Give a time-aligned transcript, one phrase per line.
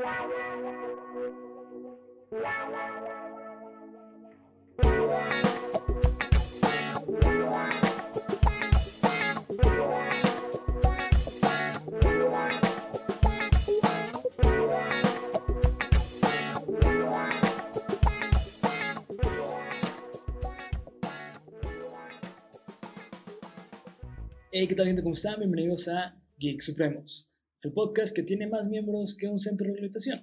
[0.00, 0.06] Hey,
[24.68, 25.02] ¿qué tal gente?
[25.02, 25.38] ¿Cómo están?
[25.38, 27.28] Bienvenidos a Geek Supremos,
[27.62, 30.20] el podcast que tiene más miembros que un centro de rehabilitación.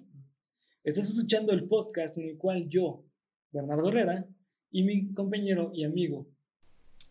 [0.85, 3.03] Estás escuchando el podcast en el cual yo,
[3.51, 4.25] Bernardo Herrera,
[4.71, 6.29] y mi compañero y amigo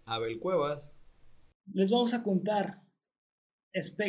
[0.07, 0.99] Abel Cuevas,
[1.75, 2.81] les vamos a contar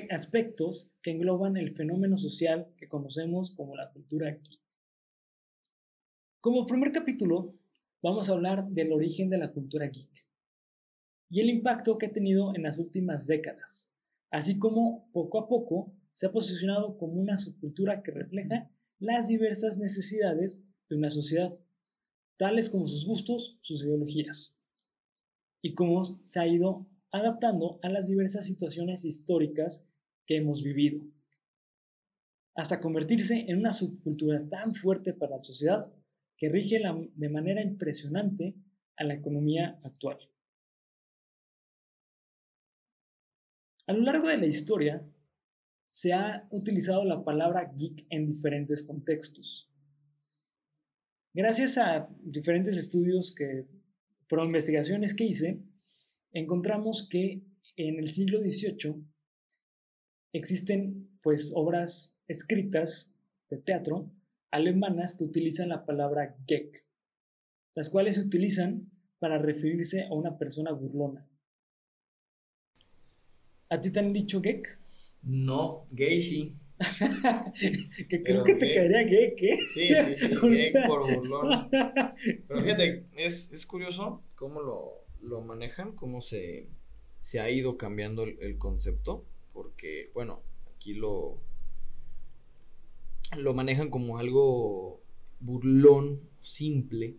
[0.10, 4.62] aspectos que engloban el fenómeno social que conocemos como la cultura geek.
[6.40, 7.56] Como primer capítulo,
[8.02, 10.28] vamos a hablar del origen de la cultura geek
[11.30, 13.92] y el impacto que ha tenido en las últimas décadas,
[14.32, 19.78] así como poco a poco se ha posicionado como una subcultura que refleja las diversas
[19.78, 21.52] necesidades de una sociedad,
[22.38, 24.58] tales como sus gustos, sus ideologías,
[25.62, 29.86] y cómo se ha ido adaptando a las diversas situaciones históricas
[30.26, 31.06] que hemos vivido,
[32.56, 35.94] hasta convertirse en una subcultura tan fuerte para la sociedad
[36.38, 36.82] que rige
[37.16, 38.56] de manera impresionante
[38.96, 40.18] a la economía actual.
[43.88, 45.06] A lo largo de la historia,
[45.88, 49.70] se ha utilizado la palabra geek en diferentes contextos.
[51.34, 53.68] Gracias a diferentes estudios que,
[54.30, 55.62] por investigaciones que hice,
[56.32, 57.44] encontramos que
[57.76, 59.06] en el siglo XVIII
[60.34, 63.14] existen pues obras escritas
[63.50, 64.12] de teatro
[64.52, 66.86] alemanas que utilizan la palabra geek,
[67.76, 71.28] las cuales se utilizan para referirse a una persona burlona.
[73.70, 74.80] ¿A ti te han dicho geek?
[75.26, 76.54] No, gay sí.
[78.10, 79.56] que creo que te caería gay, ¿qué?
[79.56, 81.70] Sí, sí, sí, gay por burlón.
[82.48, 86.68] Pero fíjate, es, es curioso cómo lo, lo, manejan, cómo se,
[87.22, 90.44] se ha ido cambiando el, el, concepto, porque, bueno,
[90.76, 91.40] aquí lo,
[93.36, 95.02] lo manejan como algo
[95.40, 97.16] burlón, simple,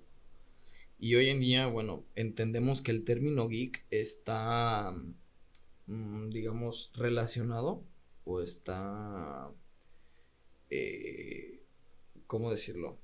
[1.00, 4.94] y hoy en día, bueno, entendemos que el término geek está
[5.86, 7.82] Mm, digamos, relacionado
[8.26, 9.50] o está,
[10.69, 11.62] eh,
[12.26, 12.98] ¿cómo decirlo?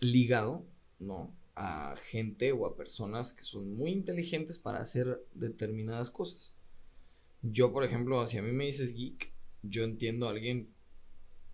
[0.00, 0.64] Ligado,
[0.98, 1.36] ¿no?
[1.54, 6.56] A gente o a personas que son muy inteligentes para hacer determinadas cosas.
[7.42, 9.30] Yo, por ejemplo, si a mí me dices geek,
[9.62, 10.72] yo entiendo a alguien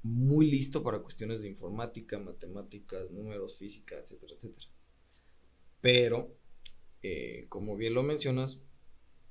[0.04, 4.66] muy listo para cuestiones de informática, matemáticas, números, física, etcétera, etcétera.
[5.80, 6.36] Pero,
[7.02, 8.60] eh, como bien lo mencionas,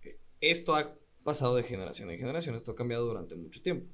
[0.04, 2.56] eh, esto ha pasado de generación en generación.
[2.56, 3.86] Esto ha cambiado durante mucho tiempo.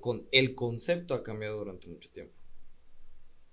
[0.00, 2.34] Con, el concepto ha cambiado durante mucho tiempo.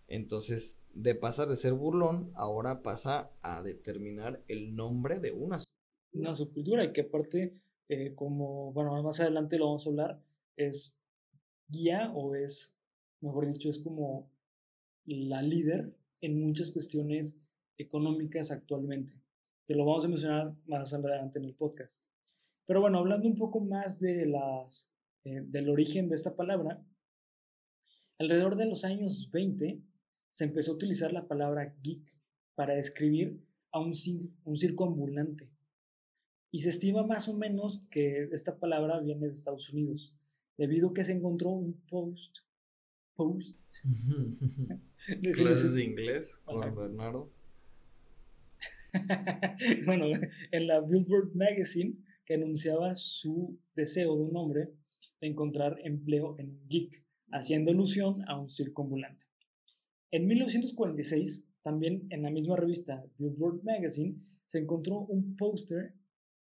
[0.07, 5.57] Entonces, de pasar de ser burlón, ahora pasa a determinar el nombre de una
[6.13, 7.53] una subcultura y que aparte,
[7.87, 10.21] eh, como, bueno, más adelante lo vamos a hablar,
[10.55, 10.95] es
[11.67, 12.75] guía o es,
[13.21, 14.29] mejor dicho, es como
[15.05, 17.39] la líder en muchas cuestiones
[17.79, 19.13] económicas actualmente,
[19.65, 22.03] que lo vamos a mencionar más adelante en el podcast.
[22.69, 24.93] Pero bueno, hablando un poco más de las,
[25.23, 26.85] eh, del origen de esta palabra,
[28.19, 29.81] alrededor de los años 20
[30.29, 32.15] se empezó a utilizar la palabra geek
[32.53, 33.91] para describir a un,
[34.43, 35.49] un circo ambulante.
[36.51, 40.15] Y se estima más o menos que esta palabra viene de Estados Unidos,
[40.55, 42.37] debido a que se encontró un post.
[43.15, 43.57] Post.
[45.33, 47.31] Clases de inglés con Bernardo.
[49.87, 50.05] bueno,
[50.51, 51.97] en la Billboard Magazine
[52.29, 54.69] que anunciaba su deseo de un hombre
[55.19, 59.25] de encontrar empleo en un geek, haciendo alusión a un circunambulante.
[60.11, 65.95] En 1946, también en la misma revista Billboard Magazine, se encontró un póster,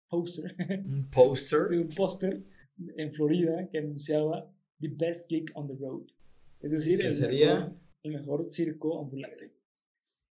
[0.10, 0.54] póster,
[0.86, 2.44] un póster, un póster
[2.98, 6.06] en Florida que anunciaba The Best Geek on the Road,
[6.60, 7.54] es decir, el, sería?
[7.56, 9.54] Mejor, el mejor circo ambulante.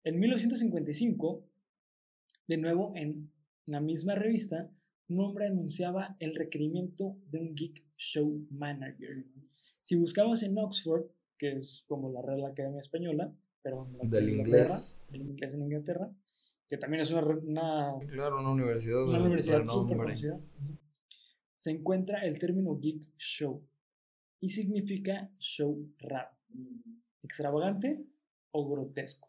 [0.04, 1.44] En 1955,
[2.46, 3.32] de nuevo en
[3.66, 4.70] la misma revista,
[5.10, 9.26] un hombre anunciaba el requerimiento de un Geek Show Manager.
[9.82, 14.98] Si buscamos en Oxford, que es como la Real Academia Española, pero del inglés.
[15.10, 16.14] del inglés en Inglaterra,
[16.68, 20.40] que también es una, una claro, una universidad, una universidad súper conocida,
[21.56, 23.66] se encuentra el término Geek Show
[24.38, 26.30] y significa show raro,
[27.22, 28.06] extravagante
[28.52, 29.28] o grotesco.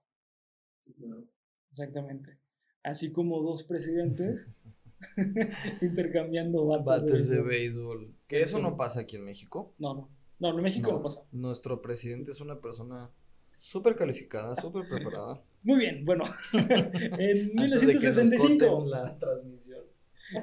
[1.72, 2.38] Exactamente.
[2.84, 4.52] Así como dos presidentes
[5.82, 8.14] intercambiando bates, de, béisbol.
[8.28, 9.74] ¿Que eso no pasa aquí en México?
[9.78, 10.10] No, no.
[10.40, 11.22] No, en México no, No, pasa.
[11.32, 13.10] Nuestro presidente es una persona
[13.58, 15.42] súper calificada, súper preparada.
[15.64, 16.24] Muy bien, bueno.
[16.54, 18.68] en Antes de que nos 1965.
[18.68, 19.82] corten la transmisión.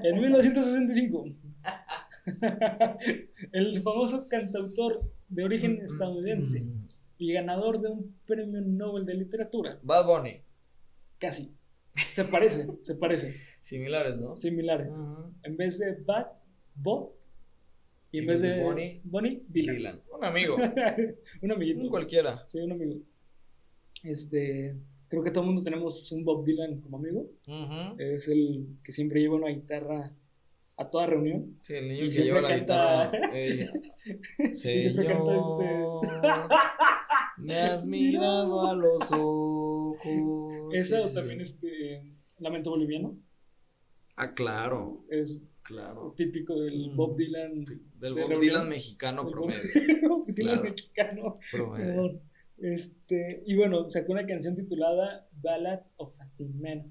[0.04, 1.24] En 1965.
[3.52, 6.84] el famoso cantautor de origen estadounidense Mm.
[7.18, 9.78] y ganador de un premio Nobel de literatura.
[9.82, 10.42] Bad Bunny.
[11.18, 11.56] Casi.
[11.94, 13.34] Se parece, se parece.
[13.60, 14.36] Similares, ¿no?
[14.36, 15.02] Similares.
[15.42, 16.26] En vez de Bad,
[16.76, 17.14] Bo.
[18.12, 19.76] Y en vez en de vez de Bonnie, Bonnie, Dylan.
[19.76, 20.00] Dylan.
[20.16, 20.56] Un amigo.
[21.42, 21.80] un amiguito.
[21.82, 22.44] Un cualquiera.
[22.46, 22.96] Sí, un amigo.
[24.02, 24.76] Este.
[25.08, 27.30] Creo que todo el mundo tenemos un Bob Dylan como amigo.
[27.98, 30.12] Es el que siempre lleva una guitarra
[30.76, 31.56] a toda reunión.
[31.62, 33.30] Sí, el niño Y que lleva la canta- guitarra.
[34.52, 36.00] Y siempre canta Señor,
[37.38, 39.56] Me has mirado a los ojos.
[40.72, 41.52] Esa Sí, o sí, también sí.
[41.54, 42.02] este.
[42.38, 43.18] Lamento Boliviano.
[44.16, 45.04] Ah, claro.
[45.10, 46.14] Es Claro.
[46.16, 46.96] típico del Mm.
[46.96, 47.64] Bob Dylan.
[47.64, 48.40] Del de Bob reunión.
[48.40, 49.60] Dylan mexicano del promedio.
[50.08, 50.62] Bob Dylan Claro.
[50.70, 51.34] mexicano.
[51.52, 52.20] promedio.
[52.58, 56.90] Este, y bueno, sacó una canción titulada Ballad of a Thin Man,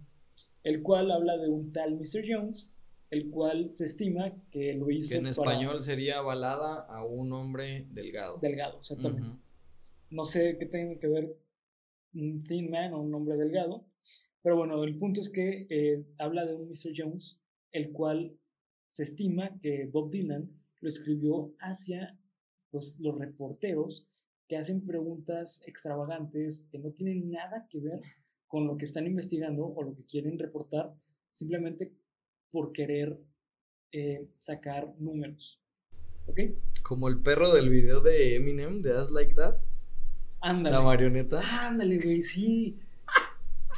[0.63, 2.23] el cual habla de un tal Mr.
[2.27, 2.77] Jones,
[3.09, 7.33] el cual se estima que lo hizo Que en para- español sería balada a un
[7.33, 8.37] hombre delgado.
[8.39, 9.31] delgado, exactamente.
[10.09, 11.35] No sé qué tiene que ver
[12.19, 13.85] un Thin Man o un hombre delgado,
[14.41, 16.93] pero bueno, el punto es que eh, habla de un Mr.
[16.95, 17.39] Jones,
[17.71, 18.37] el cual
[18.89, 20.49] se estima que Bob Dylan
[20.79, 22.17] lo escribió hacia
[22.71, 24.07] pues, los reporteros
[24.47, 28.01] que hacen preguntas extravagantes que no tienen nada que ver
[28.47, 30.93] con lo que están investigando o lo que quieren reportar,
[31.29, 31.93] simplemente
[32.49, 33.19] por querer
[33.91, 35.61] eh, sacar números.
[36.27, 36.39] ¿Ok?
[36.83, 39.66] Como el perro del video de Eminem, de As Like That.
[40.49, 40.75] Ándale.
[40.75, 41.41] La marioneta.
[41.67, 42.79] Ándale, güey, sí.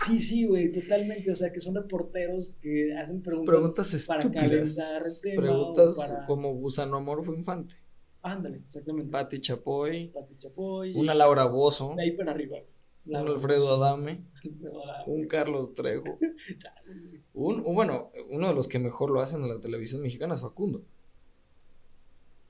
[0.06, 1.32] Sí, sí, güey, totalmente.
[1.32, 3.54] O sea, que son reporteros que hacen preguntas.
[3.56, 7.76] Preguntas para calentar tema Preguntas para- como Gusano Amorfo Infante.
[8.22, 9.12] Ándale, exactamente.
[9.12, 10.08] Pati Chapoy.
[10.10, 10.94] Pati Chapoy.
[10.96, 11.94] Una Laura Bozo.
[11.96, 12.58] De ahí para arriba.
[13.06, 14.26] Un Alfredo Adame.
[14.46, 15.06] Alfredo Adame.
[15.08, 16.20] Un Carlos Trejo.
[17.34, 20.84] Un- bueno, uno de los que mejor lo hacen en la televisión mexicana es Facundo.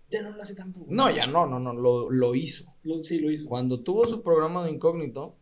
[0.09, 0.79] Ya no lo hace tanto.
[0.81, 0.95] güey.
[0.95, 2.73] No, ya no, no, no, lo, lo hizo.
[2.83, 3.47] Lo- sí, lo hizo.
[3.47, 5.35] Cuando tuvo su programa de incógnito,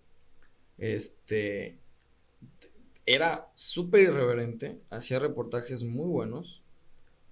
[0.77, 1.77] este,
[3.05, 6.61] era súper irreverente, hacía reportajes muy buenos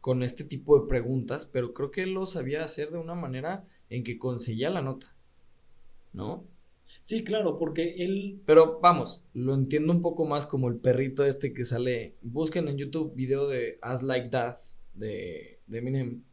[0.02, 3.66] con este tipo de preguntas, pero creo que él lo sabía hacer de una manera
[3.90, 5.08] en que conseguía la nota,
[6.14, 6.44] ¿no?
[7.02, 8.40] Sí, claro, porque él.
[8.46, 12.78] Pero vamos, lo entiendo un poco más como el perrito este que sale, busquen en
[12.78, 14.58] YouTube video de As Like That
[14.94, 16.24] de, de Eminem.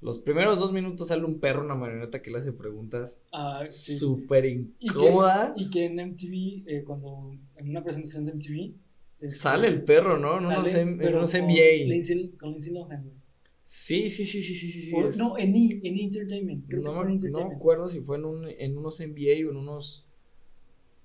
[0.00, 3.94] Los primeros dos minutos sale un perro, una marioneta que le hace preguntas ah, sí.
[3.94, 5.52] súper Y que, incómodas.
[5.60, 7.34] y que en MTV, eh, cuando.
[7.56, 8.74] En una presentación de MTV.
[9.20, 10.36] este, Sale el perro, ¿no?
[10.38, 11.84] En sale, unos, M- en pero unos con NBA.
[11.88, 13.16] Lindsay, con Lindsay Lohan, güey.
[13.62, 14.80] Sí, sí, sí, sí, sí, sí.
[14.82, 16.66] sí, O- es- No, en, E- en Entertainment.
[16.68, 17.56] Creo no, que fue en me, no me Entertainment.
[17.56, 20.04] acuerdo si fue en, un, en unos NBA o en unos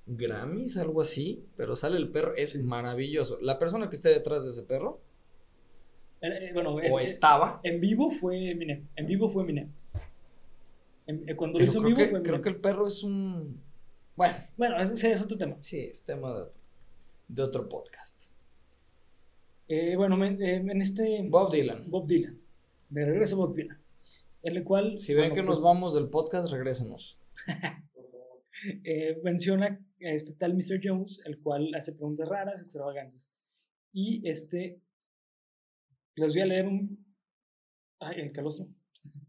[0.05, 1.43] Grammys, algo así.
[1.55, 2.59] Pero sale el perro, es Sí.
[2.59, 3.39] maravilloso.
[3.41, 4.99] La persona que esté detrás de ese perro,
[6.53, 7.59] bueno, o en, estaba.
[7.63, 8.87] en vivo fue Eminem.
[8.95, 9.71] En vivo fue Eminem.
[11.07, 12.41] En- eh, cuando lo Pero hizo en creo, vivo que, fue creo Eminem.
[12.43, 13.61] que el perro es un.
[14.15, 15.57] Bueno, Bueno, eso sí, es otro tema.
[15.61, 16.61] sí, es tema de otro,
[17.27, 18.29] de otro podcast.
[19.67, 21.25] Eh, bueno, eh, en este.
[21.29, 21.89] Bob Dylan.
[21.89, 22.37] Bob Dylan.
[22.89, 23.79] De regreso Bob Dylan.
[24.43, 24.99] En el cual.
[24.99, 27.19] Si ven bueno, que nos pues, vamos del podcast, regrésenos.
[28.83, 29.65] eh, menciona
[30.03, 30.79] a este tal Mr.
[30.83, 33.29] Jones, el cual hace preguntas raras, extravagantes.
[33.93, 34.79] Y este.
[36.15, 37.05] Les voy a leer un.
[37.99, 38.67] Ay, el calostro.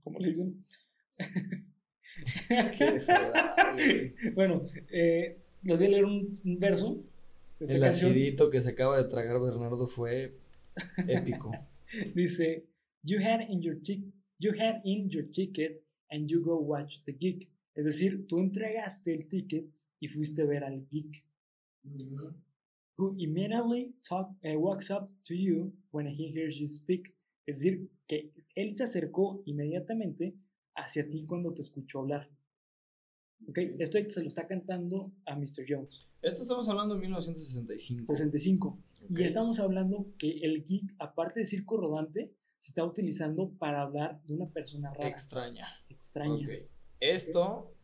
[0.02, 0.64] ¿Cómo le dicen?
[4.34, 7.02] Bueno, eh, les voy a leer un, un verso.
[7.58, 8.10] de esta El canción.
[8.10, 10.38] acidito que se acaba de tragar Bernardo fue
[11.08, 11.52] épico.
[12.14, 12.66] Dice,
[13.02, 13.76] you had in your
[14.38, 17.48] you had in your ticket and you go watch the geek.
[17.74, 19.64] Es decir, tú entregaste el ticket
[20.00, 21.24] y fuiste a ver al geek.
[22.98, 27.14] Who immediately talk, eh, walks up to you when he hears you speak.
[27.46, 30.36] Es decir, que él se acercó inmediatamente
[30.74, 32.30] hacia ti cuando te escuchó hablar.
[33.48, 33.58] ¿Ok?
[33.78, 35.64] Esto se lo está cantando a Mr.
[35.68, 36.08] Jones.
[36.22, 38.06] Esto estamos hablando de 1965.
[38.06, 38.68] 65.
[39.02, 39.10] Ok.
[39.18, 44.22] Y estamos hablando que el geek, aparte de circo rodante, se está utilizando para hablar
[44.24, 45.66] de una persona rara, Extraña.
[45.88, 46.34] extraña.
[46.34, 46.70] Ok.
[47.00, 47.74] Esto,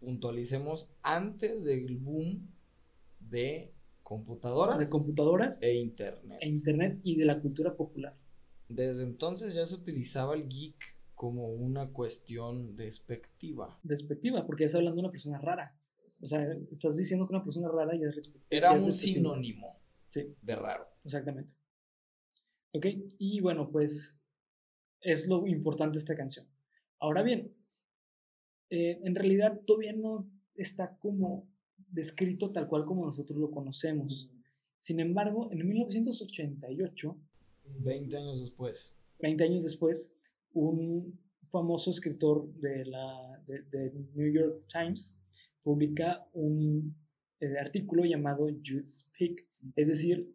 [0.00, 2.46] puntualicemos, antes del boom
[3.20, 3.72] de
[4.08, 6.38] computadoras De computadoras e internet.
[6.40, 8.16] e internet y de la cultura popular.
[8.68, 10.82] Desde entonces ya se utilizaba el geek
[11.14, 13.78] como una cuestión despectiva.
[13.82, 15.76] Despectiva, porque ya está hablando de una persona rara.
[16.22, 18.48] O sea, estás diciendo que una persona rara ya es respectiva.
[18.50, 19.14] Era un despectiva.
[19.14, 20.86] sinónimo Sí, de raro.
[21.04, 21.52] exactamente.
[22.72, 22.86] Ok,
[23.18, 24.18] y bueno, pues
[25.02, 26.46] es lo importante de esta canción.
[26.98, 27.52] Ahora bien,
[28.70, 31.46] eh, en realidad todavía no está como
[31.90, 34.30] descrito tal cual como nosotros lo conocemos.
[34.78, 37.16] Sin embargo, en 1988,
[37.80, 40.12] 20 años después, 20 años después,
[40.52, 41.18] un
[41.50, 45.16] famoso escritor de la de, New York Times
[45.62, 46.94] publica un
[47.40, 50.34] eh, artículo llamado Youth Speak, es decir,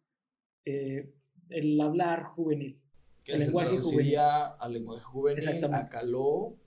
[0.66, 1.14] eh,
[1.50, 2.80] el hablar juvenil.
[3.24, 4.18] Que el lenguaje juvenil.
[4.18, 6.58] al lenguaje juvenil, a caló.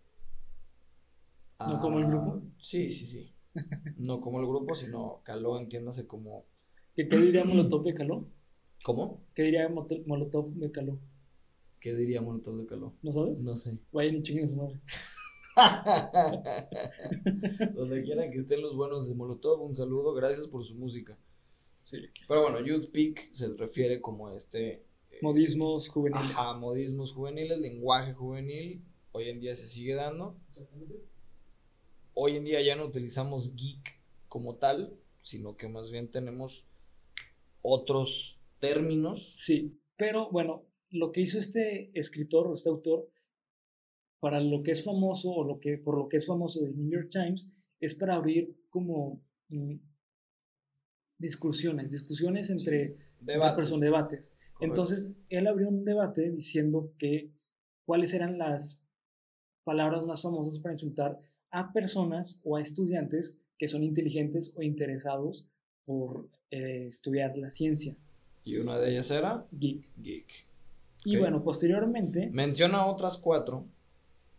[1.58, 2.42] ¿No como el grupo?
[2.58, 3.35] Sí, sí, sí.
[3.98, 6.44] No como el grupo, sino caló, entiéndase como...
[6.94, 8.26] ¿Qué, qué diría Molotov de caló?
[8.82, 9.22] ¿Cómo?
[9.34, 10.98] ¿Qué diría Molotov de caló?
[11.80, 12.94] ¿Qué diría Molotov de caló?
[13.02, 13.42] ¿No sabes?
[13.42, 13.78] No sé.
[13.92, 14.80] Vayan y chinguen a su madre.
[17.74, 21.18] Donde quieran que estén los buenos de Molotov, un saludo, gracias por su música.
[21.82, 21.98] Sí.
[22.28, 24.84] Pero bueno, Youth Speak se refiere como este...
[25.10, 26.30] Eh, modismos juveniles.
[26.32, 30.36] Ajá, modismos juveniles, lenguaje juvenil, hoy en día se sigue dando.
[32.18, 36.64] Hoy en día ya no utilizamos geek como tal, sino que más bien tenemos
[37.60, 39.34] otros términos.
[39.34, 43.06] Sí, pero bueno, lo que hizo este escritor o este autor
[44.18, 46.90] para lo que es famoso o lo que, por lo que es famoso de New
[46.90, 49.20] York Times es para abrir como
[49.50, 49.74] mm,
[51.18, 53.56] discusiones, discusiones entre, debates.
[53.56, 54.32] personas, debates.
[54.60, 57.30] Entonces, él abrió un debate diciendo que
[57.84, 58.82] cuáles eran las
[59.64, 61.20] palabras más famosas para insultar
[61.50, 65.44] a personas o a estudiantes que son inteligentes o interesados
[65.84, 67.96] por eh, estudiar la ciencia.
[68.44, 69.84] Y una de ellas era Geek.
[70.02, 70.26] Geek.
[71.04, 72.28] Y bueno, posteriormente...
[72.32, 73.64] Menciona otras cuatro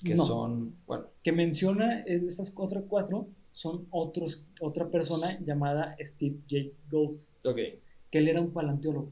[0.04, 1.06] que son, bueno.
[1.24, 6.70] Que menciona eh, estas otras cuatro son otros, otra persona llamada Steve J.
[6.90, 7.22] Gould.
[7.44, 7.58] Ok.
[8.12, 9.12] Que él era un paleontólogo.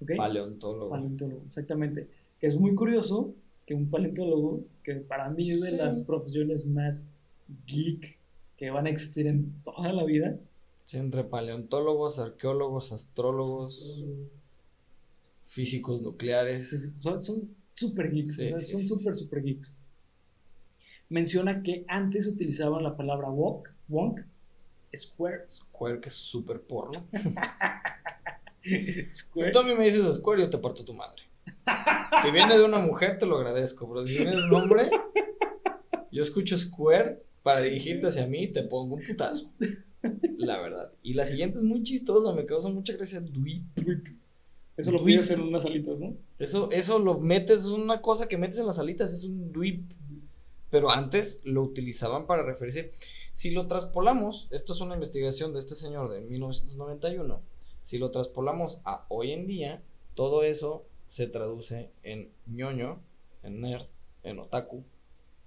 [0.00, 0.16] ¿okay?
[0.16, 0.90] Paleontólogo.
[0.90, 2.08] Paleontólogo, exactamente.
[2.40, 3.34] Que es muy curioso
[3.66, 7.02] que un paleontólogo, que para mí es de las profesiones más
[7.66, 8.20] geek
[8.56, 10.38] que van a existir en toda la vida.
[10.84, 14.02] Sí, entre paleontólogos, arqueólogos, astrólogos,
[15.46, 16.92] físicos nucleares.
[16.96, 17.20] Son
[17.74, 18.36] súper geeks,
[18.68, 19.74] son súper, súper geeks
[21.08, 24.20] menciona que antes utilizaban la palabra wonk, wonk,
[24.94, 25.44] square.
[25.48, 27.06] Square, que es súper porno.
[28.68, 31.22] Si tú a mí me dices square, yo te parto tu madre.
[32.20, 34.90] Si viene de una mujer, te lo agradezco, pero si viene de un hombre,
[36.10, 39.48] yo escucho square para dirigirte hacia mí te pongo un putazo.
[40.36, 40.92] La verdad.
[41.04, 43.20] Y la siguiente es muy chistosa, me causa mucha gracia.
[43.20, 43.62] Dweep.
[44.76, 46.16] Eso lo pides en unas alitas, ¿no?
[46.40, 49.80] Eso, eso lo metes, es una cosa que metes en las alitas, es un dweep
[50.70, 52.90] pero antes lo utilizaban para referirse.
[53.32, 57.40] Si lo traspolamos, esto es una investigación de este señor de 1991,
[57.80, 59.84] si lo traspolamos a hoy en día,
[60.14, 63.00] todo eso se traduce en ñoño,
[63.44, 63.86] en nerd,
[64.24, 64.82] en otaku,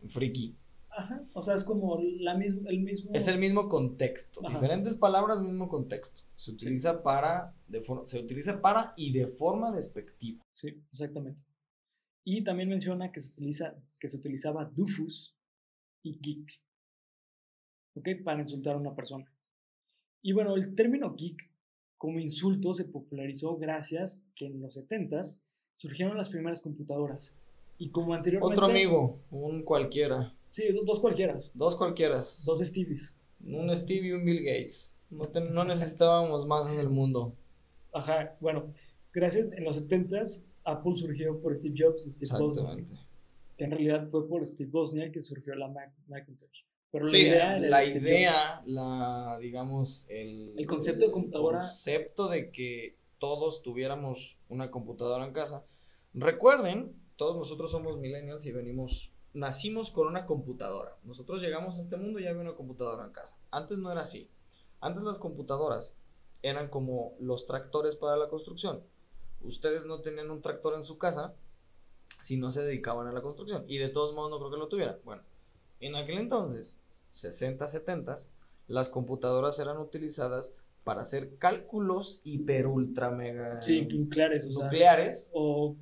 [0.01, 0.56] en friki.
[1.00, 3.12] Ajá, o sea, es como la misma, el mismo...
[3.13, 6.24] Es el mismo contexto, diferentes palabras, mismo contexto.
[6.36, 10.46] Se utiliza para, de se utiliza para y de forma despectiva.
[10.51, 11.41] Sí, exactamente.
[12.25, 15.38] Y también menciona que se, utiliza, que se utilizaba dufus
[16.03, 16.62] y geek,
[17.96, 18.10] ¿ok?
[18.25, 19.32] Para insultar a una persona.
[20.22, 21.50] Y bueno, el término geek
[21.98, 25.39] como insulto se popularizó gracias que en los 70s
[25.75, 27.38] surgieron las primeras computadoras.
[27.77, 28.53] Y como anteriormente...
[28.53, 30.34] Otro amigo, un cualquiera.
[30.51, 31.51] Sí, dos cualquieras.
[31.53, 32.44] Dos cualquieras.
[32.46, 33.15] Dos Stevies.
[33.46, 34.94] Un Steve y un Bill Gates.
[35.10, 37.34] No, no necesitábamos más en el mundo.
[37.94, 38.72] Ajá, bueno,
[39.13, 42.86] gracias en los 70s Apple surgió por Steve Jobs y Steve Wozniak.
[43.58, 45.68] Que en realidad fue por Steve Wozniak que surgió la
[46.08, 46.63] Macintosh.
[46.91, 51.60] Pero la idea, la, idea la, digamos, el, el concepto de computadora.
[51.60, 55.63] El concepto de que todos tuviéramos una computadora en casa.
[56.13, 60.96] Recuerden, todos nosotros somos millennials y venimos, nacimos con una computadora.
[61.04, 63.38] Nosotros llegamos a este mundo y ya había una computadora en casa.
[63.52, 64.30] Antes no era así.
[64.82, 65.94] Antes las computadoras
[66.42, 68.82] eran como los tractores para la construcción
[69.42, 71.34] ustedes no tenían un tractor en su casa
[72.22, 73.64] si no se dedicaban a la construcción.
[73.68, 74.98] Y de todos modos no creo que lo tuvieran.
[75.04, 75.22] Bueno,
[75.80, 76.76] en aquel entonces,
[77.12, 78.16] 60, 70,
[78.68, 85.30] las computadoras eran utilizadas para hacer cálculos hiper ultra mega sí, nucleares, o nucleares.
[85.34, 85.76] o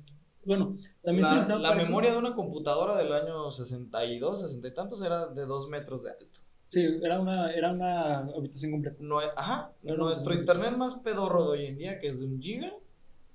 [0.44, 5.02] bueno, también la, se la memoria de una computadora del año 62, 60 y tantos
[5.02, 6.26] era de 2 metros de alto.
[6.64, 8.98] Sí, era una, era una habitación completa.
[9.00, 12.72] No, ajá, nuestro internet más pedorro de hoy en día, que es de un giga,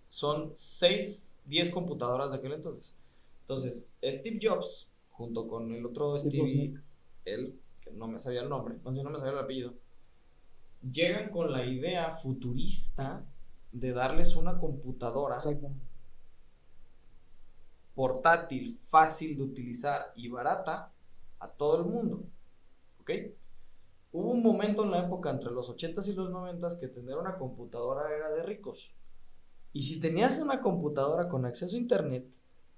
[0.08, 2.96] son 6, 10 computadoras de aquel entonces.
[3.40, 6.80] Entonces, Steve Jobs, junto con el otro Steve,
[7.26, 9.74] él, que no me sabía el nombre, más bien no me sabía el apellido,
[10.84, 13.26] llegan con la idea futurista
[13.72, 15.38] de darles una computadora
[17.96, 20.92] portátil, fácil de utilizar y barata
[21.40, 22.24] a todo el mundo.
[23.02, 23.12] ¿Ok?
[24.12, 27.38] Hubo un momento en la época entre los 80s y los 90s que tener una
[27.38, 28.94] computadora era de ricos.
[29.74, 32.26] Y si tenías una computadora con acceso a internet,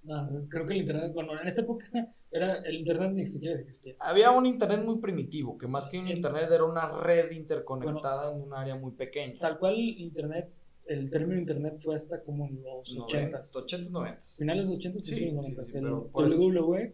[0.05, 1.87] no, creo que el internet, bueno, en esta época
[2.31, 3.95] era el internet ni siquiera existía.
[3.99, 8.41] Había un internet muy primitivo, que más que un internet era una red interconectada en
[8.41, 9.39] un área muy pequeña.
[9.39, 10.55] Tal cual internet,
[10.87, 13.53] el término internet fue hasta como en los 80s.
[13.53, 14.37] 80s, 90s.
[14.37, 15.63] Finales de 80s, sí, 90s.
[15.63, 16.93] Sí, el WWE,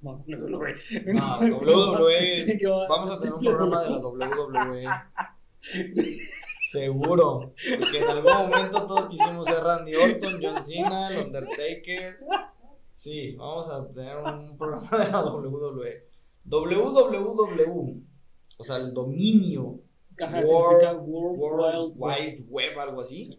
[0.00, 0.74] no, WWE.
[1.06, 2.58] No, WWE.
[2.88, 4.84] Vamos a tener un programa de la WWE.
[6.60, 7.52] Seguro.
[7.80, 12.18] Porque en algún momento todos quisimos ser Randy Orton, John Cena, el Undertaker.
[12.92, 16.08] Sí, vamos a tener un programa de la WWE.
[16.44, 18.02] WWW,
[18.56, 19.80] o sea, el dominio
[20.26, 23.38] World, World, Wide Web, algo así,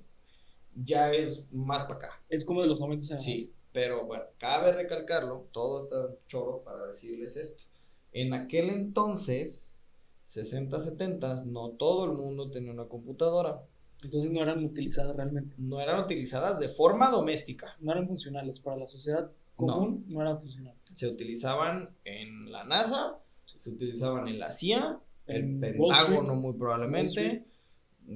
[0.76, 2.24] ya es más para acá.
[2.30, 3.08] Es como de los momentos.
[3.18, 7.64] Sí, pero bueno, cabe recalcarlo, todo está choro para decirles esto.
[8.12, 9.78] En aquel entonces,
[10.26, 13.64] 60, 70, no todo el mundo tenía una computadora.
[14.02, 15.54] Entonces no eran utilizadas realmente.
[15.58, 17.76] No eran utilizadas de forma doméstica.
[17.80, 20.80] No eran funcionales para la sociedad común, no, eran funcionales.
[20.94, 27.46] Se utilizaban en la NASA, se utilizaban en la CIA, el Pentágono muy probablemente.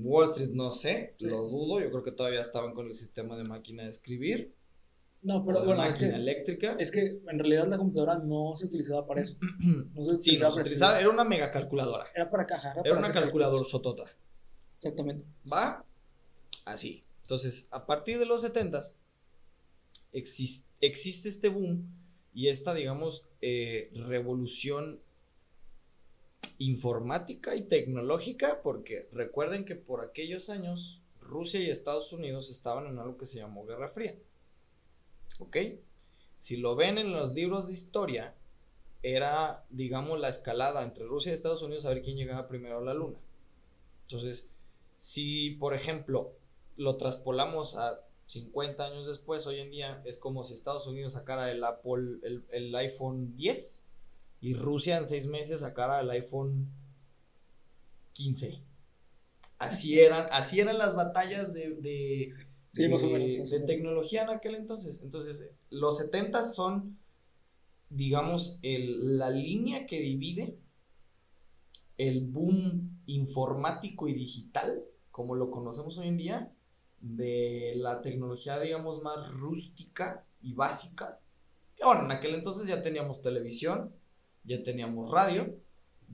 [0.02, 3.44] Wall Street, no sé, lo dudo, yo creo que todavía estaban con el sistema de
[3.44, 4.54] máquina de escribir.
[5.22, 6.76] No, pero bueno, máquina es que, eléctrica.
[6.80, 9.38] Es que en realidad la computadora no se utilizaba para eso.
[9.94, 12.06] No se utilizaba, sí, no se utilizaba era una mega calculadora.
[12.14, 12.74] Era para caja.
[12.84, 14.06] Era, una calculadora sotota.
[14.78, 15.26] Exactamente.
[15.52, 15.86] ¿Va?
[16.66, 17.04] Así.
[17.22, 18.82] Entonces, a partir de los 70
[20.12, 21.88] existe, existe este boom
[22.34, 25.00] y esta, digamos, eh, revolución
[26.58, 33.00] informática y tecnológica, porque recuerden que por aquellos años Rusia y Estados Unidos estaban en
[33.00, 34.16] algo que se llamó Guerra Fría.
[35.40, 35.58] ¿Ok?
[36.38, 38.36] Si lo ven en los libros de historia,
[39.02, 42.82] era, digamos, la escalada entre Rusia y Estados Unidos a ver quién llegaba primero a
[42.82, 43.18] la Luna.
[44.04, 44.50] Entonces,
[44.98, 46.34] si, por ejemplo,
[46.78, 47.96] lo traspolamos a
[48.28, 52.76] 50 años después, hoy en día, es como si Estados Unidos sacara el Apple, el,
[52.76, 53.86] iPhone 10
[54.44, 56.70] y Rusia en seis meses sacara el iPhone
[58.12, 58.62] 15.
[59.58, 62.36] Así eran, así eran las batallas de
[62.74, 63.52] Sí, más o menos.
[63.52, 65.02] De tecnología en aquel entonces.
[65.04, 66.98] Entonces, los 70 son,
[67.90, 70.58] digamos, el, la línea que divide
[72.00, 76.52] el boom informático y digital, como lo conocemos hoy en día,
[77.00, 81.20] de la tecnología, digamos, más rústica y básica.
[81.80, 83.94] bueno, en aquel entonces ya teníamos televisión,
[84.44, 85.56] ya teníamos radio,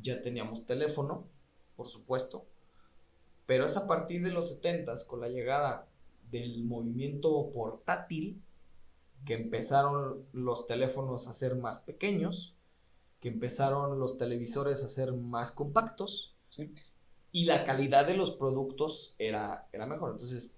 [0.02, 1.28] ya teníamos teléfono,
[1.76, 2.46] por supuesto.
[3.46, 5.88] Pero es a partir de los 70 con la llegada
[6.32, 8.42] del movimiento portátil,
[9.26, 12.56] que empezaron los teléfonos a ser más pequeños,
[13.20, 16.36] que empezaron los televisores a ser más compactos
[17.32, 20.12] y la calidad de los productos era, era mejor.
[20.12, 20.56] Entonces,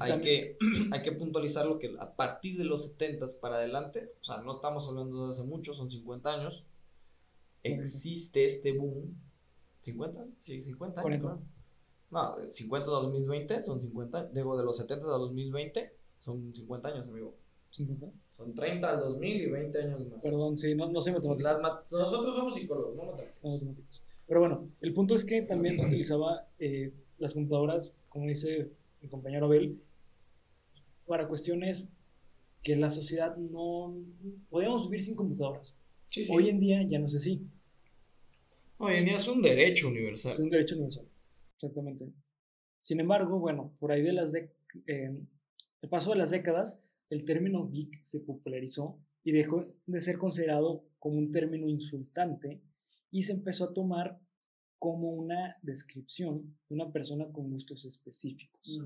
[0.00, 0.58] hay, que,
[0.92, 4.52] hay que puntualizar lo que a partir de los 70 para adelante, o sea, no
[4.52, 6.64] estamos hablando de hace mucho, son 50 años,
[7.62, 9.16] existe este boom.
[9.82, 10.26] ¿50?
[10.40, 11.38] Sí, 50 años.
[12.10, 14.30] No, 50 a 2020 son 50.
[14.32, 17.34] Digo, de los 70 a 2020 son 50 años, amigo.
[17.72, 18.10] ¿50?
[18.36, 20.24] Son 30 al 2000 y 20 años más.
[20.24, 21.98] Perdón, sí, no, no soy matemático.
[21.98, 24.02] Nosotros somos psicólogos, no matemáticos.
[24.26, 28.70] Pero bueno, el punto es que también se utilizaba eh, las computadoras, como dice
[29.04, 29.82] mi compañero Abel,
[31.06, 31.92] para cuestiones
[32.62, 33.94] que la sociedad no...
[34.48, 35.78] Podíamos vivir sin computadoras.
[36.30, 37.46] Hoy en día ya no es así.
[38.78, 40.32] Hoy en día es un derecho universal.
[40.32, 41.06] Es un derecho universal.
[41.54, 42.10] Exactamente.
[42.80, 44.50] Sin embargo, bueno, por ahí de las de,
[44.86, 45.14] eh,
[45.82, 50.86] el paso de las décadas, el término geek se popularizó y dejó de ser considerado
[50.98, 52.62] como un término insultante
[53.10, 54.18] y se empezó a tomar
[54.84, 58.82] como una descripción de una persona con gustos específicos.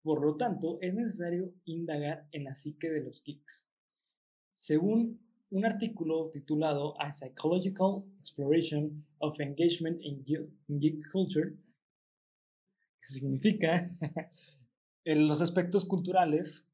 [0.00, 3.68] Por lo tanto, es necesario indagar en la psique de los geeks.
[4.52, 11.54] Según un artículo titulado A Psychological Exploration of Engagement in Geek Culture,
[12.96, 13.74] significa
[15.04, 16.70] los aspectos culturales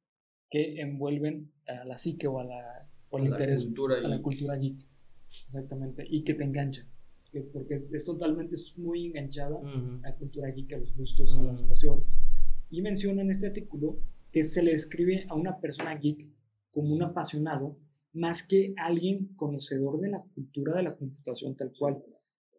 [0.49, 4.55] que envuelven a la psique o, a la, o al interés, cultura a la cultura
[4.55, 4.89] geek.
[5.49, 6.87] Exactamente, y que te engancha.
[7.53, 11.63] Porque es totalmente, es muy enganchada a la cultura geek, a los gustos, a las
[11.63, 12.19] pasiones.
[12.71, 13.99] Y menciona en este artículo
[14.33, 16.27] que se le describe a una persona geek
[16.71, 17.77] como un apasionado
[18.13, 22.03] más que alguien conocedor de la cultura de la computación tal cual.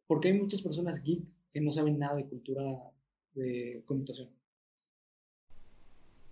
[0.07, 2.63] Porque hay muchas personas geek que no saben nada de cultura
[3.33, 4.29] de computación.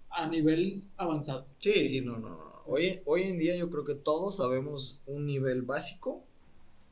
[0.09, 1.47] A nivel avanzado.
[1.59, 2.49] Sí, sí, no, no, no.
[2.65, 6.28] Hoy, hoy en día yo creo que todos sabemos un nivel básico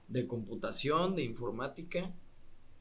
[0.07, 2.11] de computación, de informática,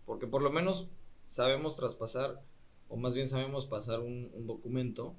[0.05, 0.89] porque por lo menos
[1.27, 2.41] sabemos traspasar,
[2.89, 5.15] o más bien sabemos pasar un, documento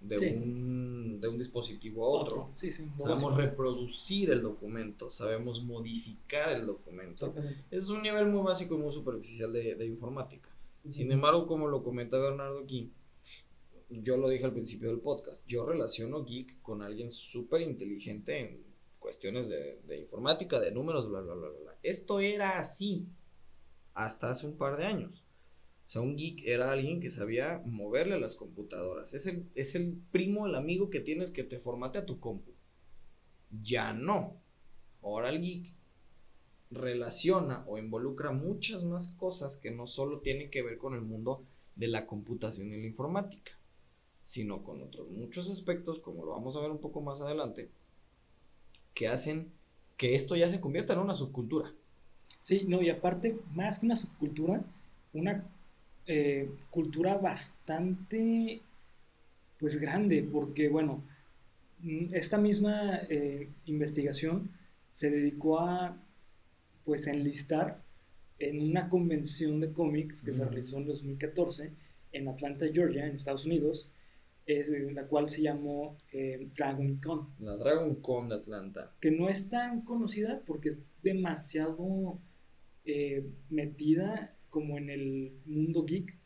[0.00, 2.50] de, un, de un dispositivo a otro.
[2.96, 7.34] sabemos reproducir el documento, sabemos modificar el documento.
[7.70, 10.50] Es un nivel muy básico y muy superficial de, informática.
[10.88, 12.92] Sin embargo, como lo comenta Bernardo aquí,
[13.88, 18.65] yo lo dije al principio del podcast, yo relaciono geek con alguien súper inteligente en
[19.06, 21.78] cuestiones de, informática, de números, bla, bla, bla, bla.
[21.84, 23.06] Esto era así
[23.94, 25.22] hasta hace un par de años.
[25.86, 29.14] O sea, un geek era alguien que sabía moverle a las computadoras.
[29.14, 32.50] Es el, es el primo, el amigo que tienes que te formate a tu compu.
[33.62, 34.40] Ya no.
[35.04, 35.72] Ahora el geek
[36.72, 41.44] relaciona o involucra muchas más cosas que no solo tienen que ver con el mundo
[41.76, 43.52] de la computación y la informática,
[44.24, 47.70] sino con otros muchos aspectos, como lo vamos a ver un poco más adelante,
[48.96, 49.52] que hacen
[49.96, 51.70] que esto ya se convierta en una subcultura.
[52.42, 54.64] Sí, no, y aparte, más que una subcultura,
[55.12, 55.44] una
[56.06, 58.62] eh, cultura bastante,
[59.60, 61.02] pues grande, porque bueno,
[61.80, 64.50] mm, esta misma eh, investigación
[64.90, 65.96] se dedicó a,
[66.84, 67.82] pues, enlistar
[68.38, 71.70] en una convención de cómics que se realizó en 2014
[72.12, 73.90] en Atlanta, Georgia, en Estados Unidos,
[74.46, 77.28] es, la cual se llamó eh, Dragon Con.
[77.40, 78.94] La Dragon Con de Atlanta.
[79.00, 82.20] Que no es tan conocida porque es demasiado
[83.50, 86.16] metida como en el mundo geek,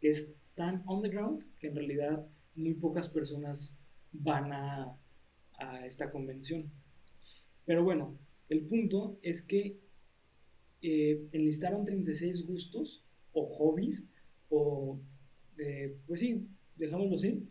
[0.00, 3.80] que es tan underground que en realidad muy pocas personas
[4.12, 4.96] van a,
[5.84, 6.70] esta convención.
[7.66, 8.16] Pero bueno,
[8.48, 9.78] el punto es que
[10.80, 14.06] eh, enlistaron 36 gustos o hobbies
[14.48, 14.98] o,
[15.58, 17.46] eh, pues sí, dejámoslo así.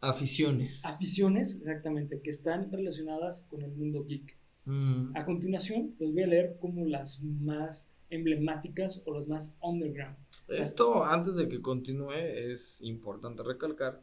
[0.00, 0.84] Aficiones.
[0.84, 4.36] Aficiones, exactamente, que están relacionadas con el mundo geek.
[4.66, 5.16] Mm.
[5.16, 10.16] A continuación, les voy a leer como las más emblemáticas o las más underground.
[10.48, 14.02] Esto, antes de que continúe, es importante recalcar,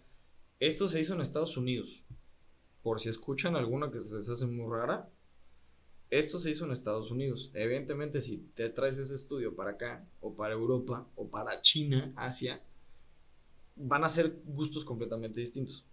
[0.60, 2.04] esto se hizo en Estados Unidos.
[2.82, 5.10] Por si escuchan alguna que se les hace muy rara,
[6.10, 7.50] esto se hizo en Estados Unidos.
[7.54, 12.62] Evidentemente, si te traes ese estudio para acá, o para Europa, o para China, Asia,
[13.76, 15.86] van a ser gustos completamente distintos.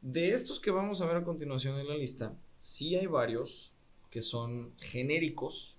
[0.00, 3.72] De estos que vamos a ver a continuación en la lista, sí hay varios
[4.10, 5.76] que son genéricos,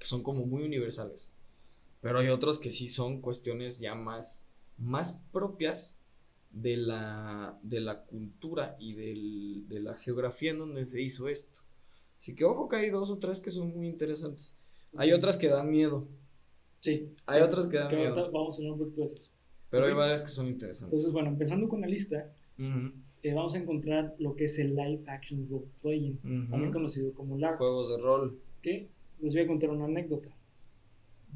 [0.00, 1.34] son como muy universales.
[2.00, 4.44] Pero hay otros que sí son cuestiones ya más,
[4.76, 5.96] más propias
[6.50, 11.60] de la, de la cultura y de la geografía en donde se hizo esto.
[12.18, 14.54] Así que ojo que hay dos o tres que son muy interesantes.
[14.96, 16.06] Hay otras que dan miedo.
[16.80, 17.12] Sí.
[17.26, 18.30] Hay otras que dan miedo.
[18.30, 19.30] Vamos a hablar un poquito de esas.
[19.74, 20.92] Pero hay varias que son interesantes.
[20.92, 25.02] Entonces, bueno, empezando con la lista, eh, vamos a encontrar lo que es el Live
[25.08, 27.58] Action Role Playing, también conocido como LARP.
[27.58, 28.38] Juegos de rol.
[28.62, 28.88] Que
[29.20, 30.30] les voy a contar una anécdota.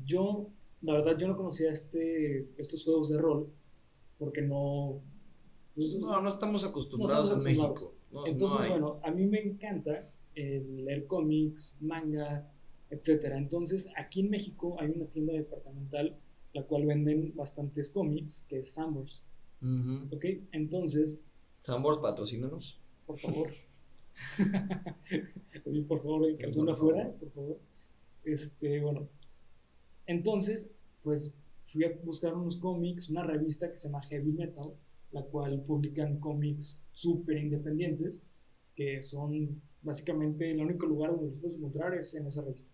[0.05, 0.48] Yo,
[0.83, 3.48] la verdad, yo no conocía este, estos juegos de rol
[4.18, 5.01] porque no...
[5.74, 7.94] Pues, no, no estamos acostumbrados, en México.
[8.27, 10.01] Entonces, bueno, a mí me encanta
[10.35, 12.48] leer cómics, manga,
[12.90, 13.37] etcétera.
[13.37, 16.16] Entonces, aquí en México hay una tienda departamental
[16.59, 19.25] la cual venden bastantes cómics, que es Sambors.
[20.11, 20.25] ¿Ok?
[20.51, 21.18] Entonces...
[21.61, 22.81] Sambors, patrocínanos.
[23.07, 23.49] Por favor.
[25.66, 27.61] Así, por favor, el calzón afuera, por favor.
[28.25, 29.09] Este, bueno.
[30.07, 30.68] Entonces,
[31.05, 34.75] pues fui a buscar unos cómics, una revista que se llama Heavy Metal,
[35.12, 38.21] la cual publican cómics súper independientes,
[38.75, 42.73] que son básicamente el único lugar donde los puedes encontrar es en esa revista.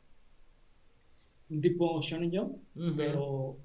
[1.50, 2.56] Un tipo Shonen Jump,
[2.96, 3.58] pero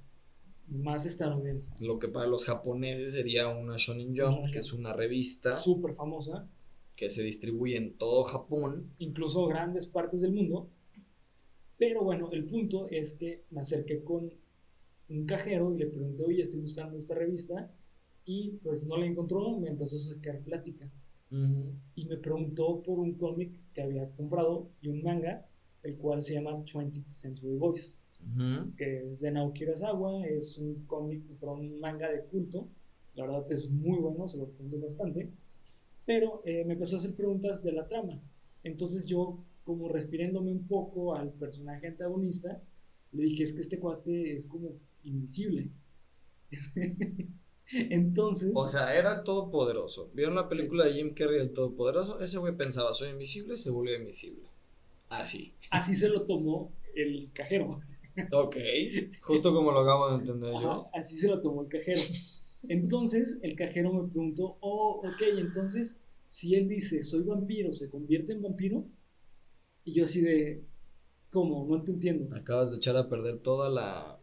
[0.70, 1.74] más estadounidense.
[1.80, 6.48] Lo que para los japoneses sería una Shonen Jump, que es una revista súper famosa
[6.96, 8.92] que se distribuye en todo Japón.
[9.00, 10.70] Incluso grandes partes del mundo.
[11.78, 14.34] Pero bueno, el punto es que me acerqué con
[15.08, 17.72] un cajero y le pregunté, oye, estoy buscando esta revista.
[18.26, 20.92] Y pues no la encontró, me empezó a sacar plática.
[21.32, 25.48] Y me preguntó por un cómic que había comprado y un manga,
[25.84, 27.99] el cual se llama 20th Century Boys,
[28.78, 32.68] que es de Naoki Urasawa, es un cómic, un manga de culto.
[33.16, 35.30] La verdad es muy bueno, se lo recomiendo bastante
[36.10, 38.20] pero eh, me empezó a hacer preguntas de la trama.
[38.64, 42.64] Entonces yo, como refiriéndome un poco al personaje antagonista,
[43.12, 44.72] le dije, es que este cuate es como
[45.04, 45.70] invisible.
[47.72, 48.54] Entonces...
[48.56, 50.10] O sea, era el todopoderoso.
[50.16, 52.20] ¿Vieron la película de Jim Carrey, el todopoderoso?
[52.20, 54.42] Ese güey pensaba, soy invisible, se volvió invisible.
[55.10, 55.54] Así.
[55.70, 57.82] Así se lo tomó el cajero.
[58.32, 58.58] Ok,
[59.22, 60.90] justo como lo acabo de entender yo.
[60.94, 62.00] Así se lo tomó el cajero.
[62.64, 68.34] Entonces el cajero me preguntó, oh, ok, entonces si él dice soy vampiro, ¿se convierte
[68.34, 68.86] en vampiro?
[69.86, 70.64] Y yo así de,
[71.32, 71.66] ¿Cómo?
[71.68, 72.36] No te entiendo.
[72.36, 74.20] Acabas de echar a perder toda la,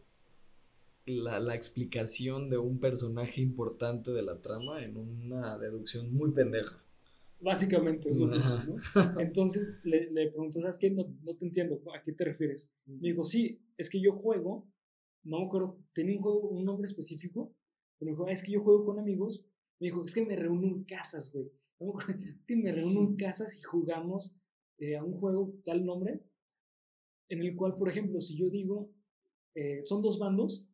[1.07, 6.83] la, la explicación de un personaje importante de la trama en una deducción muy pendeja.
[7.41, 8.67] Básicamente, es lo que Ajá.
[8.67, 9.21] ¿no?
[9.21, 10.91] Entonces le, le pregunté, ¿sabes qué?
[10.91, 12.71] No, no te entiendo, ¿a qué te refieres?
[12.87, 14.69] Me dijo, sí, es que yo juego,
[15.25, 17.55] no me acuerdo, tenía un juego, un nombre específico,
[17.99, 19.45] pero me dijo, "Ah, es que yo juego con amigos.
[19.81, 21.51] Me dijo, es que me reúno en casas, güey.
[21.81, 24.35] No me acuerdo, Es que me reúno en casas y jugamos
[24.79, 26.23] eh, a un juego tal nombre,
[27.29, 28.91] en el cual, por ejemplo, si yo digo,
[29.55, 30.67] eh, son dos bandos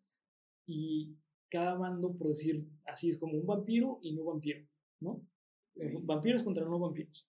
[0.66, 1.16] y
[1.50, 4.60] cada bando, por decir así, es como un vampiro y no vampiro,
[5.00, 5.26] ¿no?
[5.76, 7.26] Eh, Vampiros contra no vampiros.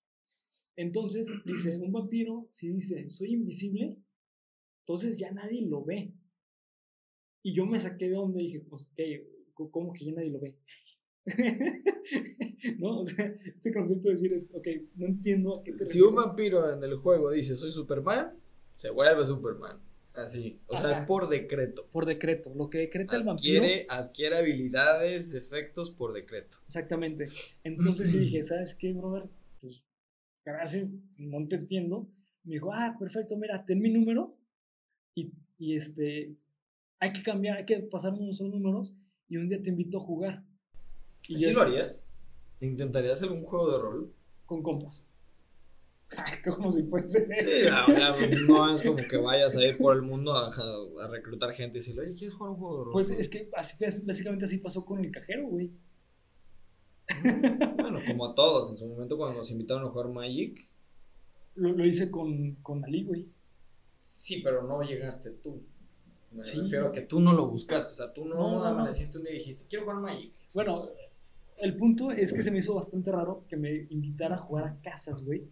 [0.76, 3.98] Entonces, dice, un vampiro, si dice, soy invisible,
[4.86, 6.14] entonces ya nadie lo ve.
[7.42, 8.86] Y yo me saqué de donde dije, pues.
[9.54, 10.56] Co- ¿Cómo que ya nadie lo ve?
[12.80, 13.00] ¿No?
[13.02, 16.16] O sea, este concepto de decir es, ok, no entiendo a qué te Si un
[16.16, 18.34] vampiro en el juego dice soy Superman,
[18.76, 19.80] se vuelve Superman.
[20.16, 20.60] Así.
[20.68, 21.88] O sea, es por decreto.
[21.92, 23.64] Por decreto, lo que decreta el vampiro.
[23.64, 26.58] Adquiere, adquiere habilidades, efectos por decreto.
[26.66, 27.28] Exactamente.
[27.64, 29.30] Entonces yo dije, ¿sabes qué, brother?
[29.60, 29.84] Pues,
[30.46, 32.08] gracias, no te entiendo.
[32.44, 34.38] Me dijo, ah, perfecto, mira, ten mi número
[35.16, 36.36] y, y este,
[37.00, 38.94] hay que cambiar, hay que pasar unos números
[39.30, 40.44] y un día te invito a jugar.
[41.28, 42.08] Y ¿Y sí yo- lo harías?
[42.60, 44.14] ¿Intentarías hacer un juego de rol?
[44.46, 45.06] Con compas.
[46.44, 47.26] Como si fuese...
[47.36, 47.86] Sí, sea,
[48.48, 50.48] no es como que vayas a ir por el mundo a,
[51.02, 52.94] a reclutar gente y decirle, oye, ¿quieres jugar un juego de rol?
[52.94, 55.72] Pues es que así, básicamente así pasó con el cajero, güey.
[57.78, 60.60] Bueno, como a todos, en su momento cuando nos invitaron a jugar Magic,
[61.56, 63.28] Lo, lo hice con, con Ali, güey.
[64.04, 65.64] Sí, pero no llegaste tú.
[66.32, 66.62] Me Sí.
[66.62, 68.66] refiero a que tú no lo buscaste, o sea, tú no, No, no, no.
[68.66, 70.34] amaneciste un día y dijiste, quiero jugar Magic.
[70.56, 70.90] Bueno,
[71.58, 74.82] el punto es que se me hizo bastante raro que me invitara a jugar a
[74.82, 75.44] casas, güey.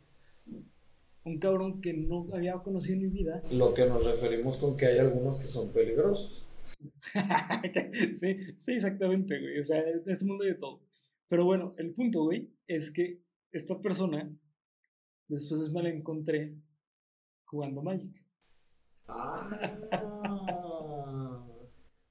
[1.23, 3.43] Un cabrón que no había conocido en mi vida.
[3.51, 6.47] Lo que nos referimos con que hay algunos que son peligrosos.
[8.13, 9.59] sí, sí, exactamente, güey.
[9.59, 10.81] O sea, en este mundo hay de todo.
[11.27, 14.35] Pero bueno, el punto, güey, es que esta persona,
[15.27, 16.55] después me la encontré
[17.45, 18.15] jugando Magic.
[19.13, 19.49] Ah,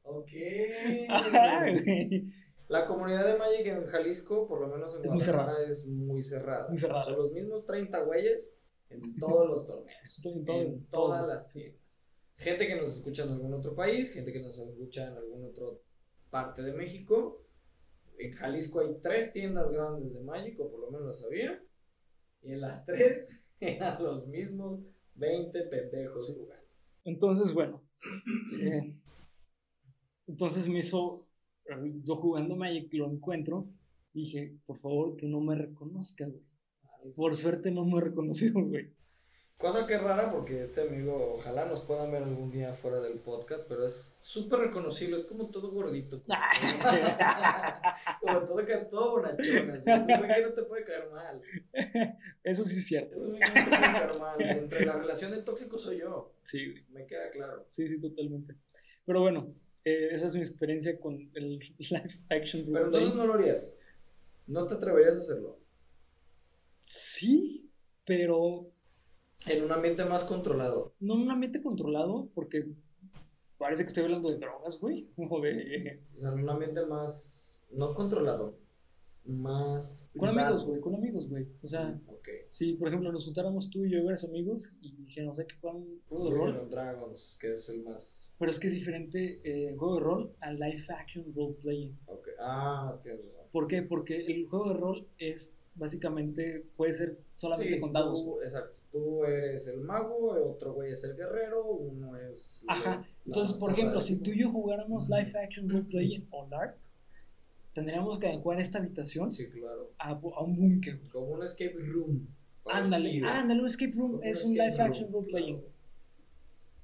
[0.02, 0.28] ok.
[2.68, 5.68] La comunidad de Magic en Jalisco, por lo menos en Es muy Guadalajara, cerrada.
[5.70, 6.68] es muy cerrada.
[6.68, 7.02] Muy cerrada.
[7.04, 8.56] Son los mismos 30 güeyes
[8.90, 10.24] en todos los torneos.
[10.24, 11.80] En todo- en todos, todas las tiendas.
[12.36, 15.66] Gente que nos escucha en algún otro país, gente que nos escucha en alguna otra
[16.30, 17.44] parte de México.
[18.18, 21.60] En Jalisco hay tres tiendas grandes de Magic, o por lo menos lo sabía.
[22.42, 24.80] Y en las tres eran los mismos
[25.16, 26.34] 20 pendejos Sí.
[26.38, 26.69] jugando.
[27.04, 27.82] Entonces, bueno.
[28.60, 28.94] eh,
[30.26, 31.26] entonces me hizo.
[32.04, 33.66] Yo jugando Magic lo encuentro.
[34.12, 36.42] Dije, por favor, que no me reconozca, güey.
[37.14, 38.90] Por suerte no me reconoció, güey.
[39.60, 43.18] Cosa que es rara porque este amigo, ojalá nos puedan ver algún día fuera del
[43.18, 46.22] podcast, pero es súper reconocible, es como todo gordito.
[46.22, 46.38] Como,
[48.22, 51.42] como todo, que- todo bonachón, así, es un güey que no te puede caer mal.
[52.42, 53.16] Eso sí es cierto.
[53.16, 54.40] Es un güey que no te puede caer mal.
[54.40, 56.82] Entre la relación de tóxico soy yo, Sí, güey.
[56.88, 57.66] me queda claro.
[57.68, 58.54] Sí, sí, totalmente.
[59.04, 59.52] Pero bueno,
[59.84, 63.76] eh, esa es mi experiencia con el live action Pero entonces no lo harías.
[64.46, 65.58] No te atreverías a hacerlo.
[66.80, 67.70] Sí,
[68.06, 68.72] pero
[69.46, 70.94] En un ambiente más controlado.
[71.00, 72.66] no en un ambiente controlado, porque
[73.58, 75.08] parece que estoy hablando de drogas, güey.
[75.30, 76.02] O de.
[76.14, 77.62] O sea, en un ambiente más.
[77.70, 78.58] No controlado.
[79.24, 80.08] Más.
[80.16, 80.46] Con privado.
[80.48, 81.46] amigos, güey, con amigos, güey.
[81.62, 82.26] O sea, Ok.
[82.48, 85.54] si por ejemplo nos juntáramos tú y yo varios amigos y dije, no sé qué
[85.56, 86.70] jugar un juego de rol.
[86.70, 88.30] Dragons, que es el más.
[88.38, 91.96] Pero es que es diferente eh, juego de rol a live action role playing.
[92.06, 92.28] Ok.
[92.40, 93.46] Ah, tienes razón.
[93.52, 93.82] ¿Por qué?
[93.82, 98.22] Porque el juego de rol es básicamente, puede ser solamente Sí, con dados.
[98.24, 98.80] tú- exacto.
[98.92, 102.64] Tú eres el mago, otro güey es el guerrero, uno es.
[102.68, 103.06] Ajá.
[103.26, 106.76] Entonces, por ejemplo, si tú y yo jugáramos live action role playing o LARP,
[107.72, 109.90] tendríamos que adecuar esta habitación Sí, claro.
[109.98, 111.00] a, a un búnker.
[111.12, 112.26] Como un escape room.
[112.66, 115.56] Ándale, ándale, un escape room Como es un live action room, role playing.
[115.56, 115.70] claro.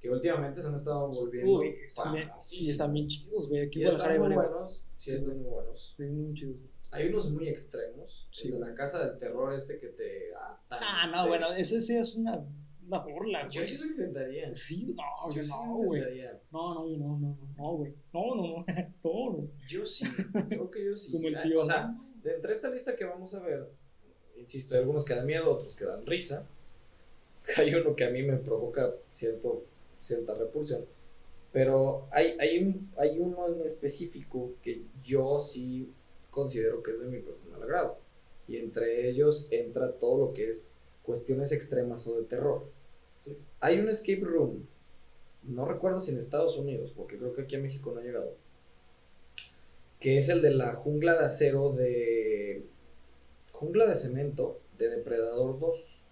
[0.00, 1.58] Que últimamente se han estado volviendo.
[1.58, 3.62] Uy, están bien- y están bien chidos, güey.
[3.66, 4.52] Aquí Y en Guadalajara hay están muy varios.
[4.52, 4.84] buenos.
[4.98, 5.16] Sí, Sí.
[5.16, 5.94] están muy buenos.
[5.96, 6.58] Sí, muy chidos.
[6.60, 6.70] güey.
[6.92, 8.26] Hay unos muy extremos.
[8.30, 8.48] Sí.
[8.48, 10.78] El de la casa del terror, este que te atan.
[10.82, 12.44] Ah, no, te- bueno, ese sí es una,
[12.86, 13.72] una burla, Yo güey.
[13.72, 14.54] sí lo intentaría.
[14.54, 16.00] Sí, no, yo sí no, lo güey.
[16.00, 16.40] intentaría.
[16.52, 17.94] No, no, yo no, no, no, no, güey.
[18.12, 18.64] No, no, no,
[19.04, 19.48] no, no.
[19.68, 20.06] Yo sí.
[20.48, 21.12] Creo que yo sí.
[21.12, 21.60] Como el Ah, tío.
[21.60, 23.68] O sea, de entre esta lista que vamos a ver,
[24.38, 26.46] insisto, hay algunos que dan miedo, otros que dan risa.
[27.58, 29.64] Hay uno que a mí me provoca cierto,
[30.00, 30.84] cierta repulsión.
[31.52, 35.92] Pero hay, hay, un, hay uno en específico que yo sí
[36.36, 37.98] considero que es de mi personal agrado.
[38.46, 42.66] Y entre ellos entra todo lo que es cuestiones extremas o de terror.
[43.60, 44.66] Hay un escape room,
[45.44, 48.34] no recuerdo si en Estados Unidos, porque creo que aquí a México no ha llegado,
[49.98, 52.66] que es el de la jungla de acero de...
[53.52, 56.04] Jungla de cemento de Depredador 2.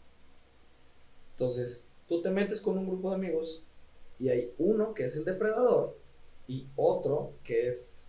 [1.33, 3.63] Entonces, tú te metes con un grupo de amigos
[4.19, 5.99] y hay uno que es el depredador
[6.49, 8.09] y otro que es,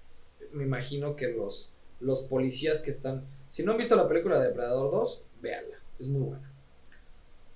[0.54, 3.26] me imagino que los, los policías que están...
[3.50, 6.52] Si no han visto la película de Depredador 2, véanla, es muy buena.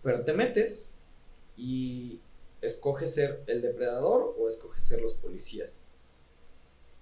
[0.03, 0.99] Pero te metes
[1.57, 2.21] y
[2.61, 5.83] escoges ser el depredador o escoges ser los policías.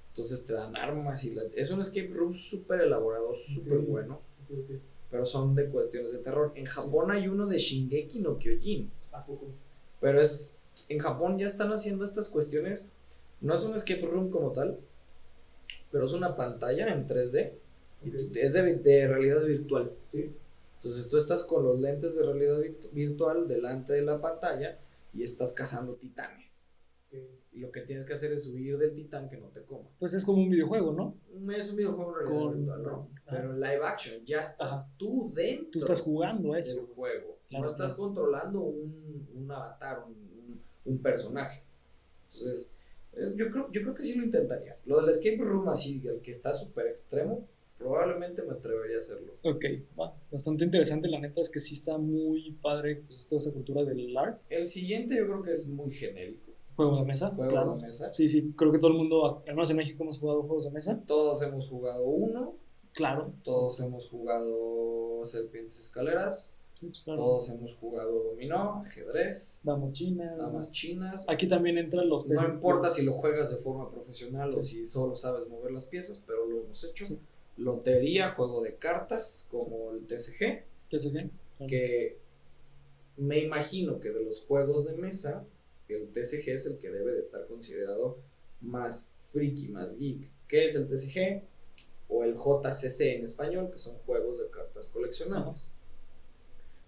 [0.09, 4.21] Entonces te dan armas y es un escape room súper elaborado, súper bueno.
[5.11, 6.53] Pero son de cuestiones de terror.
[6.55, 8.91] En Japón hay uno de Shingeki no Kyojin.
[9.99, 10.59] Pero es.
[10.89, 12.89] En Japón ya están haciendo estas cuestiones.
[13.41, 14.79] No es un escape room como tal.
[15.97, 17.53] Pero es una pantalla en 3D.
[18.35, 19.91] Es de, realidad virtual.
[20.13, 22.59] Entonces tú estás con los lentes de realidad
[22.91, 24.77] virtual delante de la pantalla
[25.11, 26.63] y estás cazando titanes.
[27.51, 29.89] Y lo que tienes que hacer es subir del titán que no te coma.
[29.97, 31.15] Pues es como un videojuego, ¿no?
[31.55, 33.09] Es un videojuo virtual, ¿no?
[33.27, 35.71] Pero en live action ya estás tú dentro.
[35.71, 36.75] Tú estás jugando eso.
[36.75, 37.39] Del juego.
[37.49, 41.63] no estás controlando un, un avatar, un, un, personaje.
[42.31, 42.71] Entonces,
[43.35, 44.77] yo, creo, yo creo que sí lo intentaría.
[44.85, 49.33] Lo del escape room así, el que está súper extremo, probablemente me atrevería a hacerlo.
[49.43, 49.65] Ok,
[49.99, 50.15] va.
[50.31, 51.07] Bastante interesante.
[51.07, 54.41] La neta es que sí está muy padre pues, toda esa cultura del art.
[54.49, 56.51] El siguiente yo creo que es muy genérico.
[56.75, 57.29] Juegos de mesa.
[57.35, 58.13] Juegos de mesa.
[58.13, 60.71] Sí, sí, creo que todo el mundo, al menos en México, hemos jugado juegos de
[60.71, 61.01] mesa.
[61.07, 62.55] Todos hemos jugado uno.
[62.93, 63.33] Claro.
[63.43, 66.56] Todos hemos jugado serpientes escaleras.
[66.79, 71.25] Pues, todos hemos jugado dominó, ajedrez, damas chinas, damas chinas.
[71.27, 75.15] Aquí también entran los No importa si lo juegas de forma profesional o si solo
[75.15, 77.05] sabes mover las piezas, pero lo hemos hecho.
[77.57, 80.63] Lotería, juego de cartas, como el TCG.
[80.91, 81.29] TCG.
[81.67, 82.19] Que
[83.17, 85.43] me imagino que de los juegos de mesa,
[85.89, 88.19] el TCG es el que debe de estar considerado
[88.61, 90.29] más friki, más geek.
[90.47, 91.41] ¿Qué es el TCG?
[92.09, 95.71] O el JCC en español, que son juegos de cartas coleccionables.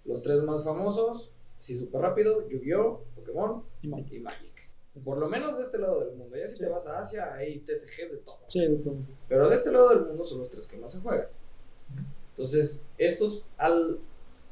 [0.05, 3.87] Los tres más famosos, así súper rápido, Yu-Gi-Oh!, Pokémon y
[4.19, 4.69] Magic.
[5.05, 6.35] Por lo menos de este lado del mundo.
[6.35, 8.39] Ya si te vas a Asia, hay TCGs de todo.
[8.47, 8.97] Sí, de todo.
[9.27, 11.27] Pero de este lado del mundo son los tres que más se juegan.
[12.31, 13.99] Entonces, estos, al,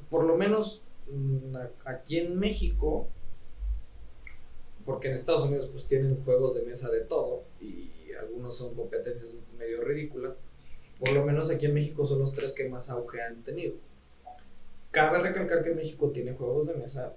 [0.09, 1.55] por lo menos mm,
[1.85, 3.07] aquí en México,
[4.85, 9.35] porque en Estados Unidos pues tienen juegos de mesa de todo y algunos son competencias
[9.57, 10.39] medio ridículas,
[10.99, 13.75] por lo menos aquí en México son los tres que más auge han tenido.
[14.97, 17.13] Cabe recalcar que México tiene juegos de mesa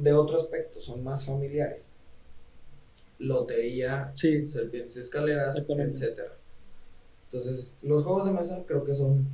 [0.00, 1.90] de otro aspecto, son más familiares.
[3.18, 6.20] Lotería, serpientes escaleras, etc.
[7.24, 9.28] Entonces, los juegos de mesa creo que son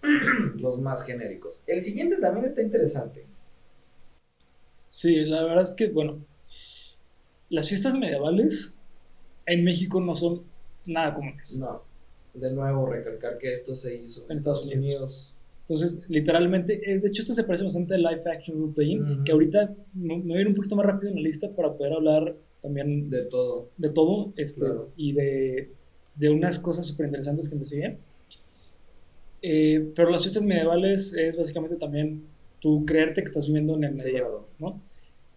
[0.56, 1.62] los más genéricos.
[1.66, 3.26] El siguiente también está interesante.
[4.86, 6.24] Sí, la verdad es que, bueno,
[7.50, 8.78] las fiestas medievales
[9.44, 10.42] en México no son
[10.86, 11.58] nada comunes.
[11.58, 11.82] No,
[12.32, 15.34] de nuevo recalcar que esto se hizo en, Estados, Unidos.
[15.70, 19.72] Entonces, literalmente, de hecho esto se parece bastante al live action role playing, que ahorita
[19.94, 23.08] me, voy a ir un poquito más rápido en la lista para poder hablar también
[23.08, 23.68] de todo.
[23.76, 25.70] De todo, este, y de,
[26.16, 27.98] de unas cosas súper interesantes que me siguen.
[29.42, 32.24] Eh, pero las fiestas medievales es básicamente también
[32.58, 34.82] tú creerte que estás viviendo en el medievo, ¿no?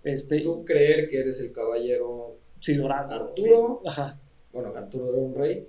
[0.04, 3.30] Este, tú creer que eres el caballero sí, dorado.
[3.30, 3.82] Arturo.
[3.86, 4.20] Ajá.
[4.52, 5.68] Bueno, Arturo era un rey.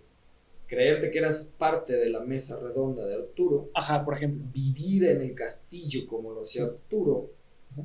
[0.66, 3.70] Creerte que eras parte de la mesa redonda de Arturo.
[3.74, 4.44] Ajá, por ejemplo.
[4.52, 7.30] Vivir en el castillo como lo hacía Arturo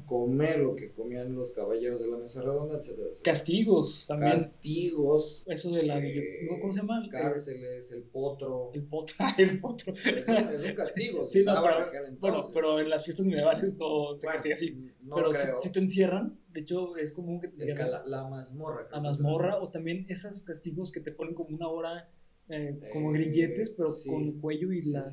[0.05, 4.33] comer lo que comían los caballeros de la mesa redonda, etcétera, Castigos también.
[4.33, 5.43] Castigos.
[5.47, 5.99] Eso de la...
[5.99, 7.07] Eh, ¿Cómo se llama?
[7.09, 8.71] Cárceles, el potro.
[8.73, 9.93] El potro, el potro.
[9.93, 11.25] Es un, es un castigo.
[11.25, 14.91] sí, no, pero, bueno, pero en las fiestas medievales todo se castiga así.
[15.13, 17.91] pero Si, te encierran, de hecho es común que te encierran.
[17.91, 18.87] La, la mazmorra.
[18.91, 22.09] La mazmorra, o también esos castigos que te ponen como una hora,
[22.49, 25.03] eh, como grilletes, pero con el cuello y la,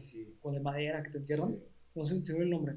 [0.40, 1.56] con de madera que te encierran.
[1.94, 2.76] No sé, se ve el nombre.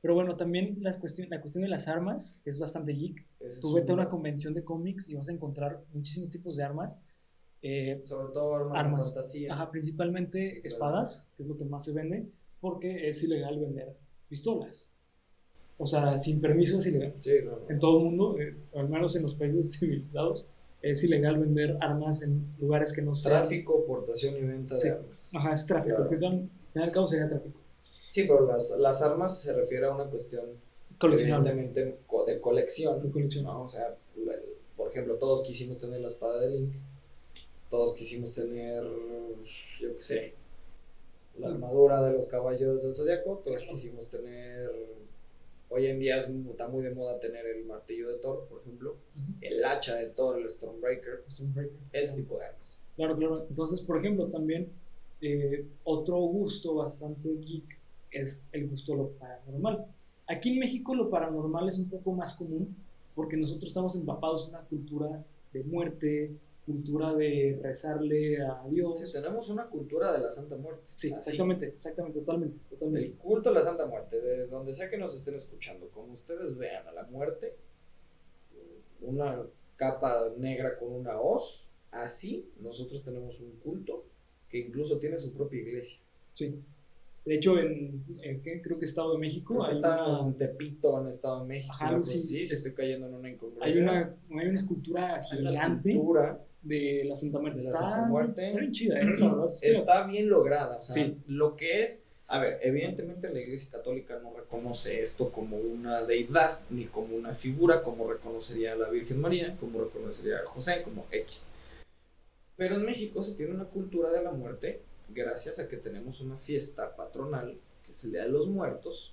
[0.00, 3.26] Pero bueno, también la cuestión, la cuestión de las armas es bastante geek.
[3.62, 6.98] Tú vete a una convención de cómics y vas a encontrar muchísimos tipos de armas.
[7.62, 9.52] Eh, Sobre todo armas, de fantasía.
[9.54, 12.28] Ajá, principalmente espadas, que es lo que más se vende,
[12.60, 13.96] porque es ilegal vender
[14.28, 14.92] pistolas.
[15.78, 17.14] O sea, sin permiso es ilegal.
[17.22, 17.30] Sí,
[17.70, 20.46] En todo el mundo, eh, al menos en los países civilizados,
[20.84, 23.42] es ilegal vender armas en lugares que no sean...
[23.42, 25.34] Tráfico, portación y venta de armas.
[25.34, 26.02] Ajá, es tráfico.
[26.02, 26.50] Al final
[26.92, 27.58] cabo sería tráfico.
[27.80, 30.44] Sí, pero las, las armas se refiere a una cuestión
[31.02, 33.02] evidentemente de colección.
[33.02, 33.46] De colección.
[33.46, 33.96] O sea,
[34.76, 36.74] por ejemplo, todos quisimos tener la espada de Link.
[37.70, 38.84] Todos quisimos tener,
[39.80, 40.34] yo qué sé,
[41.38, 43.40] la armadura de los caballeros del zodiaco.
[43.42, 44.70] Todos quisimos tener
[45.76, 48.96] Hoy en día es, está muy de moda tener el martillo de Thor, por ejemplo,
[49.40, 51.76] el hacha de Thor, el Stormbreaker, Stormbreaker.
[51.92, 52.86] ese tipo de armas.
[52.94, 53.46] Claro, claro.
[53.48, 54.70] Entonces, por ejemplo, también
[55.20, 57.76] eh, otro gusto bastante geek
[58.12, 59.86] es el gusto lo paranormal.
[60.28, 62.76] Aquí en México lo paranormal es un poco más común
[63.16, 68.98] porque nosotros estamos empapados en una cultura de muerte, cultura de rezarle a Dios.
[69.00, 70.82] Sí, tenemos una cultura de la Santa Muerte.
[70.96, 71.30] Sí, Así.
[71.30, 73.08] exactamente, exactamente, totalmente, totalmente.
[73.08, 76.56] El culto a la Santa Muerte, de donde sea que nos estén escuchando, como ustedes
[76.56, 77.54] vean a la muerte,
[79.02, 79.42] una
[79.76, 84.04] capa negra con una hoz, así nosotros tenemos un culto
[84.48, 85.98] que incluso tiene su propia iglesia.
[86.32, 86.58] Sí.
[87.24, 88.60] De hecho, en, en ¿qué?
[88.60, 91.72] creo que Estado de México Creo hay está una, en Tepito, en Estado de México.
[91.72, 93.82] Ajá, así, si estoy cayendo en una hay incongruencia.
[93.82, 97.58] una, hay una escultura Hay una gigante escultura de la Santa Muerte.
[97.62, 98.46] de la está, Santa Muerte.
[98.48, 99.04] está bien chida, ¿eh?
[99.04, 100.78] La verdad es que está bien lograda.
[100.78, 101.16] O sea, Sí.
[101.26, 102.04] lo que es.
[102.26, 107.34] A ver, evidentemente la Iglesia Católica no reconoce esto como una deidad ni como una
[107.34, 111.48] figura, como reconocería a la Virgen María, como reconocería a José, como X.
[112.56, 116.38] Pero en México se tiene una cultura de la muerte gracias a que tenemos una
[116.38, 119.12] fiesta patronal, que es el Día de los Muertos,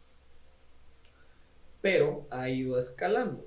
[1.82, 3.46] pero ha ido escalando.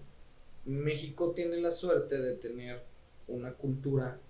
[0.67, 2.83] México tiene la suerte de tener
[3.29, 4.20] una cultura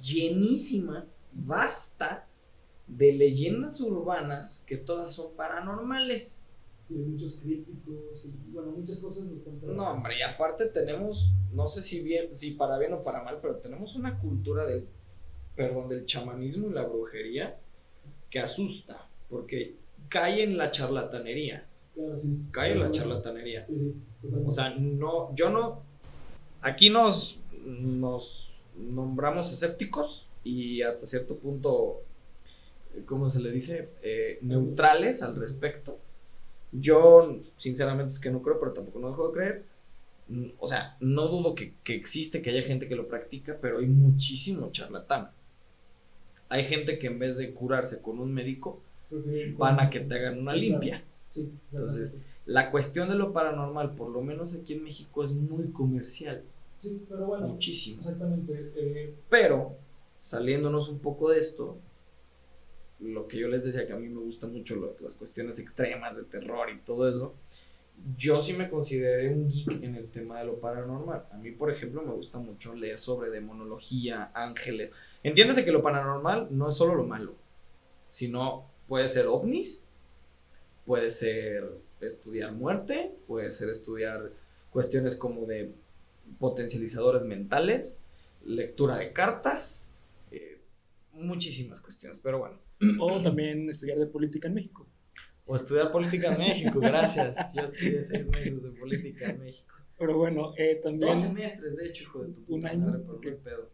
[0.00, 2.26] llenísima, vasta,
[2.86, 6.50] de leyendas urbanas que todas son paranormales.
[6.90, 9.66] Y hay muchos críticos y, bueno, muchas cosas bastante.
[9.66, 13.38] No, hombre, y aparte tenemos, no sé si bien, si para bien o para mal,
[13.40, 14.86] pero tenemos una cultura del,
[15.56, 17.58] perdón, del chamanismo y la brujería
[18.28, 19.76] que asusta, porque
[20.08, 22.38] cae en la charlatanería, Claro, sí.
[22.50, 23.66] cae en la charlatanería.
[23.66, 24.28] Sí, sí.
[24.44, 25.82] O sea, no, yo no.
[26.60, 32.02] Aquí nos, nos nombramos escépticos y hasta cierto punto,
[33.06, 33.88] ¿cómo se le dice?
[34.02, 35.98] Eh, neutrales al respecto.
[36.72, 39.64] Yo, sinceramente, es que no creo, pero tampoco no dejo de creer.
[40.58, 43.86] O sea, no dudo que, que existe, que haya gente que lo practica, pero hay
[43.86, 45.30] muchísimo charlatán.
[46.48, 48.80] Hay gente que en vez de curarse con un médico,
[49.56, 51.02] van a que te hagan una limpia.
[51.34, 52.16] Entonces.
[52.44, 56.42] La cuestión de lo paranormal, por lo menos aquí en México, es muy comercial.
[56.82, 57.46] Sí, pero bueno.
[57.46, 58.00] Muchísimo.
[58.02, 58.72] Exactamente.
[58.76, 59.78] eh, Pero,
[60.18, 61.78] saliéndonos un poco de esto,
[63.00, 66.16] lo que yo les decía que a mí me gustan mucho lo- las cuestiones extremas
[66.16, 67.34] de terror y todo eso,
[68.16, 71.26] yo sí me consideré un geek en el tema de lo paranormal.
[71.32, 74.92] A mí, por ejemplo, me gusta mucho leer sobre demonología, ángeles.
[75.22, 77.36] Entiéndase que lo paranormal no es solo lo malo,
[78.10, 79.84] sino puede ser ovnis,
[80.84, 84.32] puede ser estudiar muerte, puede ser estudiar
[84.70, 85.74] cuestiones como de
[86.38, 88.00] potencializadores mentales,
[88.44, 89.92] lectura de cartas,
[90.30, 90.60] eh,
[91.12, 92.58] muchísimas cuestiones, pero bueno.
[93.00, 94.86] o también estudiar de política en México.
[95.46, 97.52] O estudiar política en México, gracias.
[97.54, 99.74] Yo estudié seis meses de política en México.
[99.98, 101.12] Pero bueno, eh, también.
[101.12, 103.24] Dos semestres, de hecho, hijo de tu Un puta año, madre, pero ok.
[103.24, 103.70] no hay pedo.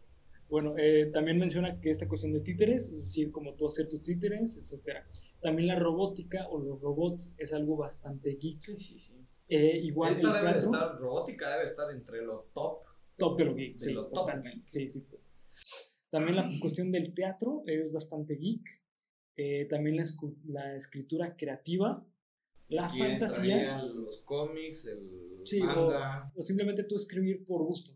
[0.49, 4.01] Bueno, eh, también menciona que esta cuestión de títeres, es decir, como tú hacer tus
[4.01, 5.07] títeres, etcétera.
[5.41, 8.63] También la robótica o los robots es algo bastante geek.
[8.63, 9.13] Sí, sí, sí.
[9.49, 12.83] Eh, igual Esta el debe de teatro, estar, robótica debe estar entre lo top.
[13.17, 14.19] top de lo geek, de sí, lo top.
[14.19, 14.67] totalmente.
[14.69, 15.05] Sí, sí.
[16.11, 18.61] También la cuestión del teatro es bastante geek.
[19.35, 20.03] Eh, también la,
[20.45, 22.05] la escritura creativa,
[22.67, 27.91] la fantasía, Los cómics, el Sí, manga, o simplemente tú escribir por gusto.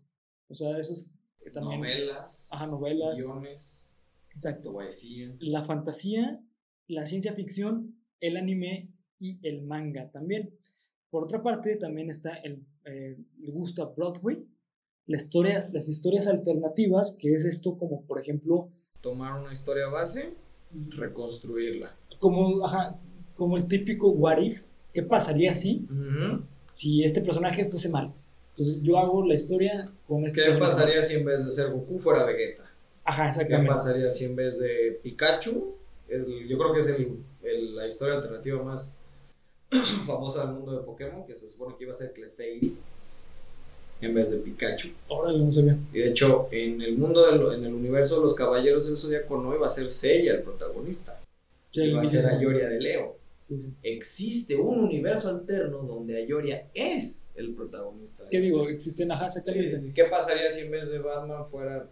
[0.47, 1.12] O sea, eso es
[1.45, 1.82] eh, también.
[1.82, 3.18] novelas, Ajá, novelas.
[3.18, 3.95] guiones,
[4.34, 4.72] Exacto.
[4.74, 5.36] poesía.
[5.39, 6.41] la fantasía,
[6.88, 10.58] la ciencia ficción, el anime y el manga también.
[11.14, 14.43] Por otra parte, también está el, eh, el gusto a Broadway,
[15.05, 20.34] la historia, las historias alternativas, que es esto como, por ejemplo, Tomar una historia base,
[20.89, 21.95] reconstruirla.
[22.18, 22.97] como, ajá,
[23.36, 25.86] como el típico what if, ¿qué pasaría si,
[26.72, 28.11] si este personaje fuese mal?
[28.49, 30.72] Entonces yo hago la historia con este ¿Qué personaje.
[30.76, 32.72] pasaría si en vez de ser Goku fuera Vegeta?
[33.03, 33.72] Ajá, ¿Qué exactamente.
[33.72, 35.76] pasaría si en vez de Pikachu?
[36.07, 38.99] Es, yo creo que es el, el- la historia alternativa más
[40.05, 42.78] famosa del mundo de Pokémon, que se supone que iba a ser Clefairy
[44.01, 44.89] en vez de Pikachu.
[45.07, 45.78] Órale, no sabía.
[45.93, 48.97] Y de hecho, en el mundo, de lo- en el universo de los Caballeros del
[48.97, 51.19] Zodiaco no iba a ser Seiya el protagonista,
[51.71, 53.17] Sí, iba a ser se- Ayoria de Leo.
[53.39, 53.74] Sí, sí.
[53.82, 58.24] Existe un universo alterno donde Ayoria es el protagonista.
[58.30, 58.67] ¿Qué digo?
[58.69, 59.91] Existen, ajá, exactamente.
[59.93, 61.89] ¿Qué pasaría si en vez de Batman fuera...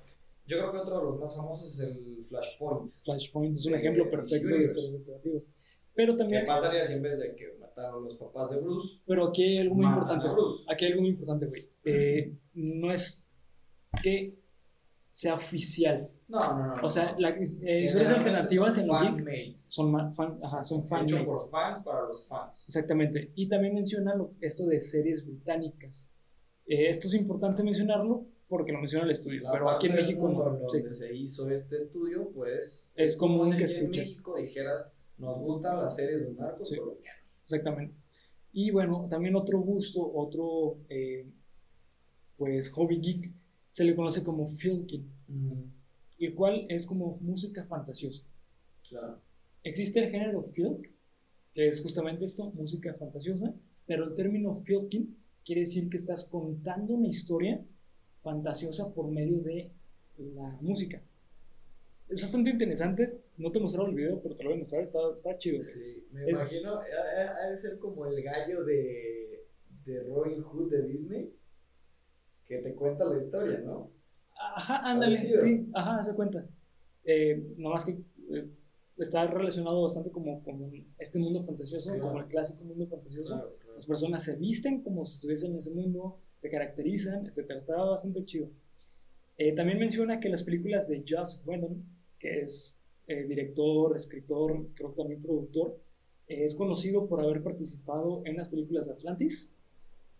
[0.47, 2.89] Yo creo que otro de los más famosos es el Flashpoint.
[3.05, 5.49] Flashpoint es un ejemplo perfecto de historias alternativas.
[5.93, 7.47] Pero también, ¿Qué pasaría si en vez de que
[7.81, 10.27] mataron los papás de Bruce, pero aquí hay algo muy importante.
[10.69, 11.69] Aquí hay algo muy importante, güey.
[11.83, 13.25] Eh, no es
[14.03, 14.37] que
[15.09, 16.09] sea oficial.
[16.27, 16.73] No, no, no.
[16.83, 19.59] O sea, las eh, historias alternativas en geek fanmates.
[19.73, 21.25] son, fan, ajá, son Hecho fanmates.
[21.25, 22.65] por fans para los fans.
[22.69, 23.31] Exactamente.
[23.35, 26.09] Y también menciona lo- esto de series británicas.
[26.65, 29.95] Eh, esto es importante mencionarlo porque lo menciona el estudio, La pero parte aquí en
[29.95, 30.57] México mundo no.
[30.63, 30.77] en Sí.
[30.79, 33.99] donde se hizo este estudio, pues Es común como que en.
[33.99, 36.77] México dijeras, nos gustan las series de narcos Sí.
[36.77, 37.20] colombianos.
[37.51, 37.95] Exactamente.
[38.53, 41.25] Y bueno, también otro gusto, otro eh,
[42.37, 43.33] pues hobby geek,
[43.69, 45.05] se le conoce como filking,
[46.19, 48.23] el cual es como música fantasiosa.
[48.87, 49.21] Claro.
[49.63, 50.91] Existe el género filk,
[51.53, 53.53] que es justamente esto, música fantasiosa,
[53.85, 57.65] pero el término filking quiere decir que estás contando una historia
[58.21, 59.71] fantasiosa por medio de
[60.17, 61.03] la música.
[62.11, 64.81] Es bastante interesante, no te he mostrado el video, pero te lo voy a mostrar,
[64.83, 65.57] está, está chido.
[65.57, 65.67] güey.
[65.69, 69.45] Sí, me Es- imagino, ha de ser como el gallo de,
[69.85, 71.33] de Robin Hood de Disney,
[72.47, 73.89] que te cuenta la historia, ¿no?
[74.55, 76.45] Ajá, ándale, sí, ajá, hace cuenta.
[77.03, 77.91] Eh, nomás que
[78.31, 78.47] eh,
[78.97, 82.07] está relacionado bastante como con este mundo fantasioso, Claro.
[82.07, 83.33] como el clásico mundo fantasioso.
[83.35, 83.75] Claro, claro.
[83.75, 87.57] Las personas se visten como si estuviesen en ese mundo, se caracterizan, etc.
[87.57, 88.49] Está bastante chido.
[89.37, 91.83] Eh, también menciona que las películas de Joss Whedon,
[92.21, 95.79] que es eh, director, escritor, creo que también productor,
[96.27, 99.53] eh, es conocido por haber participado en las películas de Atlantis,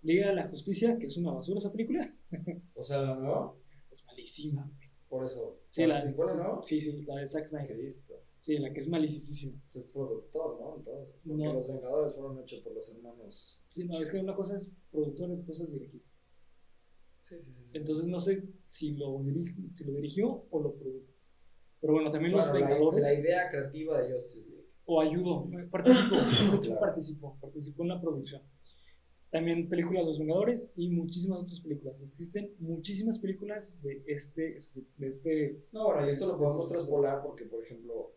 [0.01, 2.11] Liga de la Justicia, que es una basura esa película,
[2.75, 3.55] O sea, la nueva,
[3.91, 4.67] es malísima.
[5.07, 5.59] por eso.
[5.69, 6.63] Sí, la, ¿Participó en la nueva?
[6.63, 7.77] sí, sí, la de Zack Snyder.
[7.77, 8.19] Cristo.
[8.39, 9.61] Sí, la que es malísima.
[9.75, 10.77] Es productor, ¿no?
[10.77, 11.53] Entonces, porque No.
[11.53, 13.59] los Vengadores fueron hechos por los hermanos.
[13.67, 16.01] Sí, no, es que una cosa es productor, otra cosa es dirigir.
[17.23, 17.65] Sí, sí, sí.
[17.73, 21.10] Entonces no sé si lo, dirigi- si lo dirigió o lo produjo.
[21.81, 23.05] Pero bueno, también los Bueno, Vengadores.
[23.07, 24.67] La, idea creativa de Justice League.
[24.85, 26.15] O ayudó, participó,
[26.51, 26.79] de hecho Claro.
[26.79, 28.41] participó, participó en la producción.
[29.31, 32.01] También películas Los Vengadores y muchísimas otras películas.
[32.01, 34.57] Existen muchísimas películas de este,
[34.97, 38.11] de este No, bueno, y esto lo podemos traspolar porque, por ejemplo,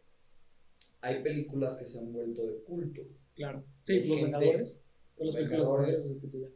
[1.01, 3.03] hay películas que se han vuelto de culto.
[3.37, 4.81] claro, sí, Hay Los gente- Vengadores.
[5.17, 6.31] Todas las películas de Vengadores.
[6.31, 6.53] Tuve.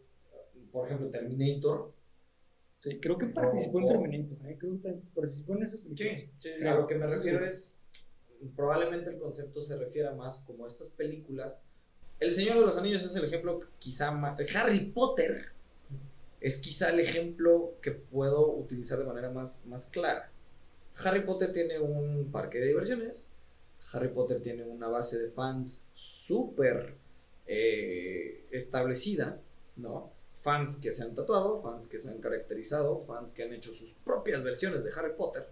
[0.72, 1.94] Por ejemplo, Terminator.
[2.78, 3.86] Sí, creo que participó en.
[3.86, 4.56] Terminator, ¿eh?
[4.58, 6.26] creo que participó en esas películas.
[6.38, 7.46] sí, Claro, a lo que me refiero sí.
[7.46, 7.78] es,
[8.56, 11.58] probablemente el concepto se refiera más como a estas películas.
[12.20, 14.40] El Señor de los Anillos es el ejemplo quizá más...
[14.54, 15.52] Harry Potter
[16.40, 20.30] es quizá el ejemplo que puedo utilizar de manera más, más clara.
[21.04, 23.32] Harry Potter tiene un parque de diversiones.
[23.92, 26.94] Harry Potter tiene una base de fans súper
[27.46, 29.40] eh, establecida,
[29.76, 30.12] ¿no?
[30.40, 33.92] Fans que se han tatuado, fans que se han caracterizado, fans que han hecho sus
[33.94, 35.46] propias versiones de Harry Potter.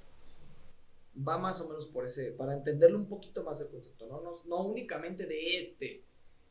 [1.26, 4.20] Va más o menos por ese, para entenderlo un poquito más el concepto, ¿no?
[4.20, 6.04] No, no únicamente de este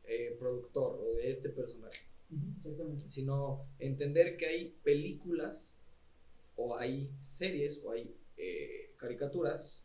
[0.04, 3.08] eh, productor o de este personaje Ujú, Exactamente.
[3.08, 5.80] sino entender que hay películas
[6.56, 9.84] o hay series o hay eh, caricaturas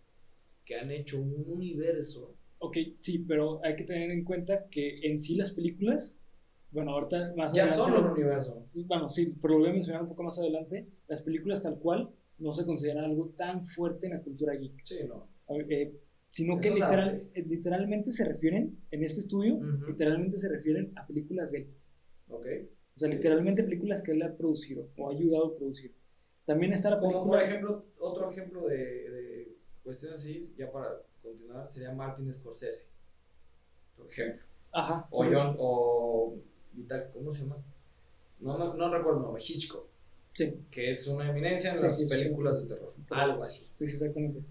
[0.65, 2.35] que han hecho un universo.
[2.59, 6.15] Ok, sí, pero hay que tener en cuenta que en sí las películas,
[6.71, 7.91] bueno, ahorita más Ya adelante.
[7.91, 8.65] son un universo.
[8.73, 10.87] Bueno, sí, pero lo voy a mencionar un poco más adelante.
[11.07, 12.09] Las películas tal cual
[12.39, 14.81] no se consideran algo tan fuerte en la cultura geek.
[14.85, 15.27] Sí, no.
[15.49, 15.99] Eh,
[16.29, 21.05] sino Eso que literal, eh, literalmente se refieren, en este estudio, literalmente se refieren a
[21.05, 21.67] películas de él.
[22.29, 22.45] Ok.
[22.95, 25.93] O sea, literalmente películas que él ha producido o ha ayudado a producir.
[26.45, 27.39] También está la Como película.
[27.39, 32.87] por ejemplo, otro ejemplo de, de cuestiones así, ya para continuar, sería Martin Scorsese.
[33.97, 34.43] Por ejemplo.
[34.71, 35.07] Ajá.
[35.11, 36.35] O John, o
[37.13, 37.57] ¿cómo se llama?
[38.39, 39.87] No, no, no recuerdo el nombre, Hitchcock.
[40.33, 42.93] Sí, Que es una eminencia en Sí, las sí, películas de terror.
[43.09, 43.67] Algo así.
[43.71, 44.41] sí, sí, exactamente.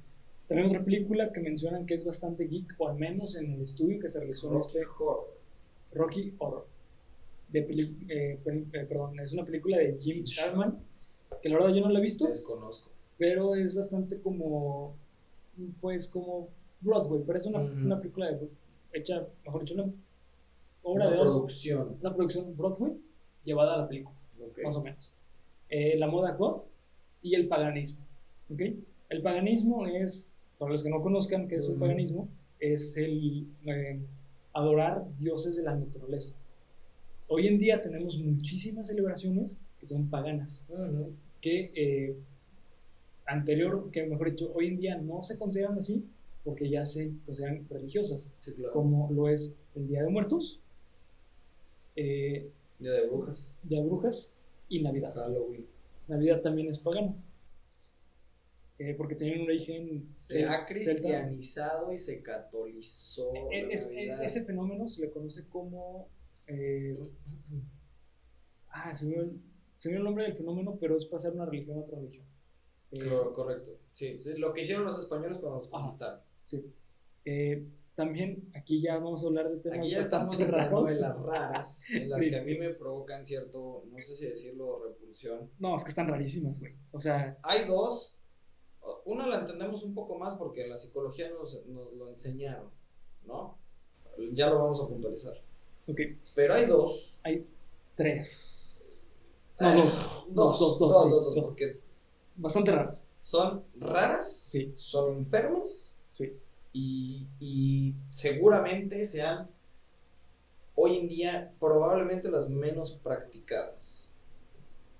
[0.46, 3.98] También otra película que mencionan que es bastante geek, o al menos en el estudio
[4.00, 5.38] que se realizó en Rocky este Horror.
[5.92, 6.66] Rocky Horror.
[7.48, 10.78] De peli- eh, eh, perdón, es una película de Jim Sharman,
[11.42, 12.90] que la verdad yo no la he visto, Desconozco.
[13.16, 14.96] pero es bastante como,
[15.80, 16.50] pues como
[16.80, 17.86] Broadway, parece una, Ujú.
[17.86, 18.48] una película de,
[18.92, 19.92] hecha, mejor dicho, una
[20.82, 21.96] obra Una de oro, producción.
[22.00, 22.92] una producción Broadway
[23.44, 24.16] llevada a la película,
[24.64, 25.12] más o menos.
[25.68, 26.64] Eh, la moda goth
[27.22, 28.04] y el paganismo.
[29.08, 30.28] El paganismo es,
[30.58, 32.28] para los que no conozcan qué es el paganismo,
[32.58, 33.98] es el eh,
[34.52, 36.34] adorar dioses de la naturaleza.
[37.28, 40.66] Hoy en día tenemos muchísimas celebraciones que son paganas,
[41.40, 42.16] que eh,
[43.26, 46.04] anterior, que mejor dicho, hoy en día no se consideran así
[46.44, 48.72] porque ya se consideran religiosas, Sí, claro.
[48.72, 50.59] como lo es el Día de Muertos,
[52.02, 53.58] eh, Día de Brujas.
[53.62, 54.32] Día de Brujas
[54.68, 55.12] y Navidad.
[55.14, 55.66] Halloween.
[56.08, 57.14] Navidad también es pagano.
[58.78, 60.64] Eh, porque tienen un origen Se celta.
[60.66, 63.30] cristianizado y se catolizó.
[63.52, 64.24] E- la es- e- Navidad.
[64.24, 66.08] ese fenómeno se le conoce como.
[66.46, 66.96] eh,
[68.70, 69.38] ah, se me, olvidó
[69.84, 72.24] el, nombre del fenómeno, pero es pasar una religión a otra religión.
[72.92, 73.76] Eh, Claro, correcto.
[73.94, 76.20] Sí, sí, lo que hicieron los españoles cuando nos conquistaron.
[76.42, 76.64] Sí.
[77.96, 81.90] También aquí ya vamos a hablar de temas Aquí ya estamos entrando en las raras,
[81.90, 82.30] en las Sí.
[82.30, 85.50] que a mí me provocan cierto, no sé si decirlo, repulsión.
[85.58, 86.74] No, es que están rarísimas, güey.
[86.92, 88.16] O sea, Hay dos.
[89.04, 92.70] Una la entendemos un poco más porque la psicología nos, nos lo enseñaron,
[93.26, 93.58] ¿no?
[94.32, 95.34] Ya lo vamos a puntualizar.
[95.86, 96.00] ok,
[96.34, 97.18] Pero hay dos.
[97.22, 97.46] hay
[97.96, 99.00] tres.
[99.60, 100.06] No, Eh, dos.
[100.30, 101.44] Dos, Dos, dos, dos, dos, sí, dos, dos, dos.
[101.44, 101.78] porque
[102.36, 103.06] Bastante raras.
[103.20, 106.32] son raras, Sí, son enfermas sí.
[106.72, 109.48] Y, y seguramente sean
[110.74, 114.12] hoy en día probablemente las menos practicadas.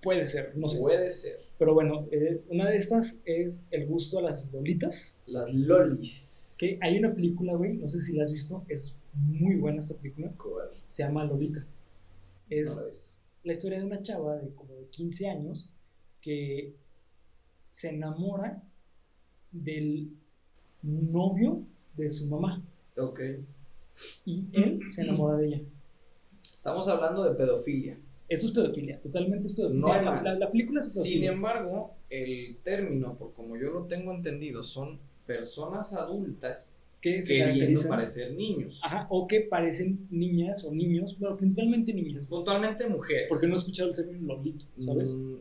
[0.03, 0.79] Puede ser, no sé.
[0.79, 1.41] Puede ser.
[1.59, 5.19] Pero bueno, eh, una de estas es El gusto a las lolitas.
[5.27, 6.57] Las lolis.
[6.59, 9.95] Que hay una película, güey, no sé si la has visto, es muy buena esta
[9.95, 10.33] película.
[10.39, 10.71] ¿Cuál?
[10.87, 11.67] Se llama Lolita.
[12.49, 12.91] Es No la
[13.43, 15.71] la historia de una chava de como de 15 años
[16.21, 16.75] que
[17.71, 18.63] se enamora
[19.51, 20.15] del
[20.83, 21.63] novio
[21.97, 22.63] de su mamá
[22.97, 23.21] Ok.
[24.25, 25.61] y él se enamora de ella.
[26.55, 27.99] Estamos hablando de pedofilia.
[28.29, 29.81] Esto es pedofilia, totalmente es pedofilia.
[29.81, 30.25] No la, más.
[30.25, 31.33] la- la película es Sin pedofilia.
[31.33, 37.83] embargo, el término, por como yo lo tengo entendido, son personas adultas que se queriendo
[37.89, 38.81] parecer niños.
[38.85, 42.27] ajá, o que parecen niñas o niños, pero principalmente niñas.
[42.27, 43.27] Puntualmente mujeres.
[43.29, 45.15] Porque no he escuchado el término lolito, ¿sabes?
[45.15, 45.37] Mm,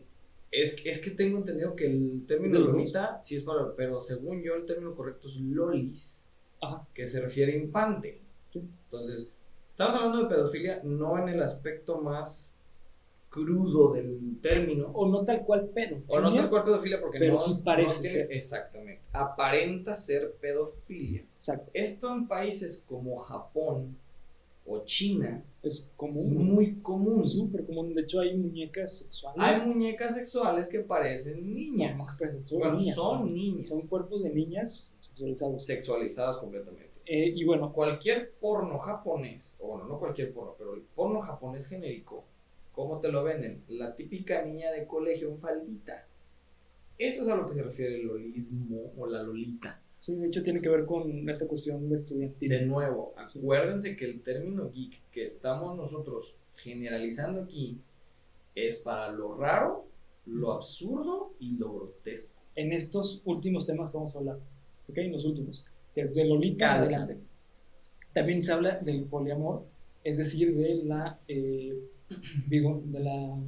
[0.50, 4.42] es, es que tengo entendido que el ¿Es término lolita sí es para, pero según
[4.42, 6.28] yo el término correcto es lolis,
[6.60, 8.20] Ajá, que se refiere a infante.
[8.52, 8.60] Sí.
[8.84, 9.32] Entonces,
[9.70, 12.56] estamos hablando de pedofilia no en el aspecto más
[13.30, 16.18] crudo del término, o no tal cual pedofilia.
[16.18, 18.32] o no tal cual pedofilia porque pero no, sí no parece tiene- ser.
[18.32, 21.22] exactamente, aparenta ser pedofilia.
[21.36, 23.96] Exacto, Esto en países como Japón
[24.70, 26.54] o China es es común.
[26.54, 27.26] muy común.
[27.26, 27.92] Súper común.
[27.92, 29.40] De hecho, hay muñecas sexuales.
[29.60, 32.18] Hay muñecas sexuales que parecen niñas.
[32.52, 33.32] Bueno, niñas, son ¿no?
[33.32, 33.68] niñas.
[33.68, 35.66] Son cuerpos de niñas sexualizados.
[35.66, 37.00] sexualizadas completamente.
[37.04, 41.66] Eh, y bueno, Cualquier porno japonés, o bueno, no cualquier porno, pero el porno japonés
[41.66, 42.24] genérico,
[42.72, 43.64] ¿cómo te lo venden?
[43.68, 46.06] La típica niña de colegio en faldita.
[46.96, 49.80] Eso es a lo que se refiere el lolismo o la lolita.
[50.00, 52.48] Sí, de hecho tiene que ver con esta cuestión de estudiantil.
[52.48, 57.80] De nuevo, acuérdense que el término geek que estamos nosotros generalizando aquí
[58.54, 59.86] es para lo raro,
[60.26, 62.40] lo absurdo y lo grotesco.
[62.56, 64.38] En estos últimos temas que vamos a hablar,
[64.88, 64.98] ¿ok?
[64.98, 67.18] En los últimos, desde Lolita adelante.
[68.12, 69.64] También se habla del poliamor,
[70.02, 71.78] es decir, de la, eh,
[72.48, 73.38] digo, de la,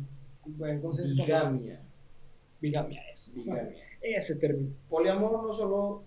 [0.81, 1.15] ¿cómo se dice?
[1.15, 1.83] Bigamia.
[2.61, 3.35] Bigamia, es.
[3.35, 3.75] Bigamia.
[4.01, 4.73] Ese término.
[4.89, 6.05] Poliamor no solo,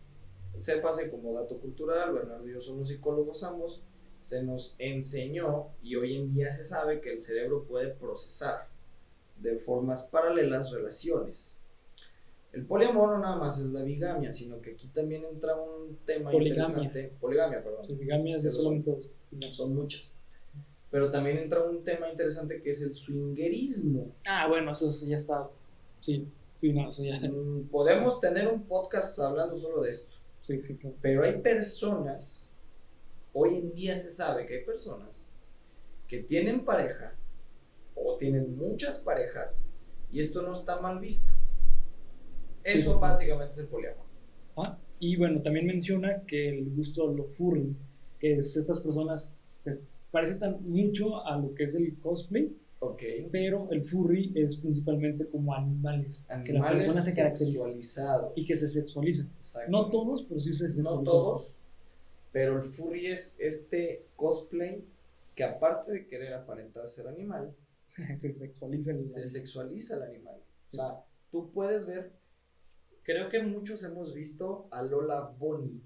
[0.57, 3.83] sépase como dato cultural, Bernardo y yo somos psicólogos ambos,
[4.17, 8.67] se nos enseñó y hoy en día se sabe que el cerebro puede procesar
[9.37, 11.59] de formas paralelas relaciones.
[12.53, 16.31] El poliamor no nada más es la bigamia, sino que aquí también entra un tema
[16.31, 16.63] Poligamia.
[16.85, 17.11] interesante.
[17.19, 17.83] Poligamia, perdón.
[17.83, 19.09] Sí, bigamia es de son- solamente dos.
[19.53, 20.17] Son muchas.
[20.89, 24.13] Pero también entra un tema interesante que es el swingerismo.
[24.25, 25.49] Ah, bueno, eso ya está.
[25.99, 26.25] Sí,
[26.55, 27.19] sí, no, eso ya.
[27.19, 30.15] Mm, Podemos tener un podcast hablando solo de esto.
[30.45, 30.95] Sí, sí, claro.
[31.01, 32.55] Pero hay personas,
[33.33, 35.27] hoy en día se sabe que hay personas
[36.07, 37.15] que tienen pareja
[37.95, 39.67] o tienen muchas parejas
[40.11, 41.31] y esto no está mal visto.
[42.63, 42.97] Eso sí.
[43.01, 44.05] básicamente es el poliamor.
[44.55, 47.75] Ah, y bueno, también menciona que el gusto a lo furry,
[48.19, 49.79] que es estas personas, se
[50.11, 52.55] parece tan mucho a lo que es el cosplay,
[53.31, 58.55] Pero el furry es principalmente como animales, que la Animales persona se caracteriza y que
[58.55, 59.31] se sexualizan.
[59.69, 61.03] No todos, pero sí se No sexualizan.
[61.03, 61.57] todos,
[62.31, 64.83] pero el furry es este cosplay
[65.35, 67.55] que aparte de querer aparentar ser animal,
[68.17, 70.41] se sexualiza el se sexualiza al animal.
[70.63, 70.77] Sí.
[70.77, 72.13] O sea, tú puedes ver,
[73.03, 75.81] creo que muchos hemos visto a Lola Bonnie.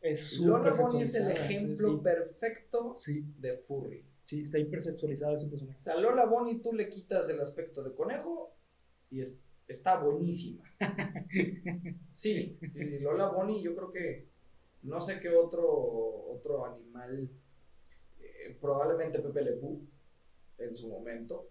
[0.00, 2.00] Es Lola Bonnie es el sí, ejemplo sí.
[2.02, 2.92] perfecto
[3.38, 4.04] de furry.
[4.24, 5.78] Sí, está hipersexualizado ese personaje.
[5.78, 8.50] O sea, Lola Bonnie tú le quitas el aspecto de conejo
[9.10, 9.36] y es-
[9.68, 10.64] está buenísima.
[12.14, 14.28] Sí, sí, sí, Lola Bonnie yo creo que
[14.82, 17.28] no sé qué otro, otro animal,
[18.20, 19.58] eh, probablemente Pepe Le
[20.58, 21.48] en su momento.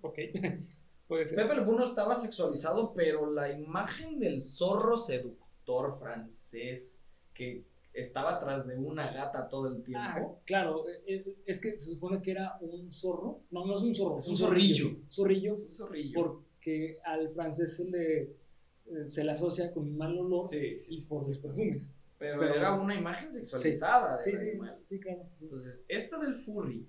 [0.00, 0.18] ok,
[1.08, 1.36] puede ser.
[1.36, 6.98] Pepe Le no estaba sexualizado, pero la imagen del zorro seductor francés
[7.34, 10.40] que estaba atrás de una gata todo el Ah, tiempo.
[10.46, 13.42] claro, eh, eh, es que se supone que era un zorro.
[13.50, 14.96] No, no es un zorro, Es un zorrillo.
[15.10, 16.14] Zorrillo, Es un zorrillo.
[16.20, 21.06] porque al francés se le, eh, se le asocia con mal olor Sí, sí, y
[21.06, 21.28] por sí.
[21.28, 21.92] los perfumes.
[22.18, 24.78] Pero, pero- era una imagen sexualizada Sí, del sí, animal.
[24.84, 25.26] sí, claro.
[25.40, 26.86] Entonces, esta del furry,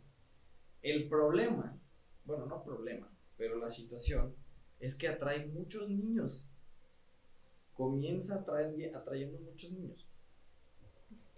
[0.82, 1.80] el problema,
[2.26, 4.36] bueno, no problema, pero la situación
[4.80, 6.48] es que atrae muchos niños.
[7.74, 10.06] comienza atraen- atrayendo muchos niños.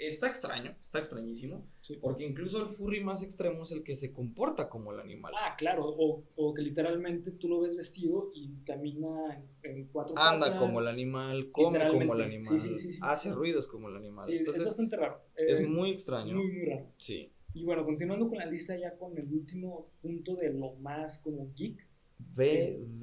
[0.08, 1.98] Está extraño, está extrañísimo, Sí.
[2.02, 5.34] porque incluso el furry más extremo es el que se comporta como el animal.
[5.38, 10.48] Ah, claro, o, o que literalmente tú lo ves vestido y camina en, cuatro Anda
[10.48, 10.60] patas.
[10.60, 13.00] como el animal, come como el animal, sí, sí, sí, sí.
[13.02, 14.26] hace ruidos como el animal.
[14.26, 15.22] Sí, es Entonces, bastante raro.
[15.36, 16.36] es Eh, muy extraño.
[16.36, 16.86] muy, muy raro.
[16.98, 17.32] Sí.
[17.56, 21.52] Y bueno, continuando con la lista ya con el último punto de lo más como
[21.56, 21.88] geek,
[22.36, 23.02] BDSM.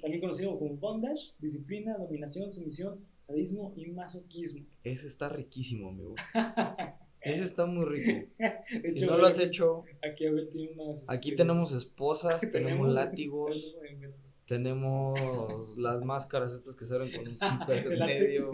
[0.00, 4.64] también conocido como bondage, disciplina, dominación, sumisión, sadismo y masoquismo.
[4.84, 6.14] Ese está riquísimo, amigo.
[7.20, 8.26] Ese está muy rico.
[8.38, 11.10] De Si hecho, no lo has hecho, aquí Abel tiene unas...
[11.10, 13.76] aquí este, tenemos esposas, tenemos látigos,
[14.46, 18.50] tenemos las máscaras estas que salen con un zipper en medio.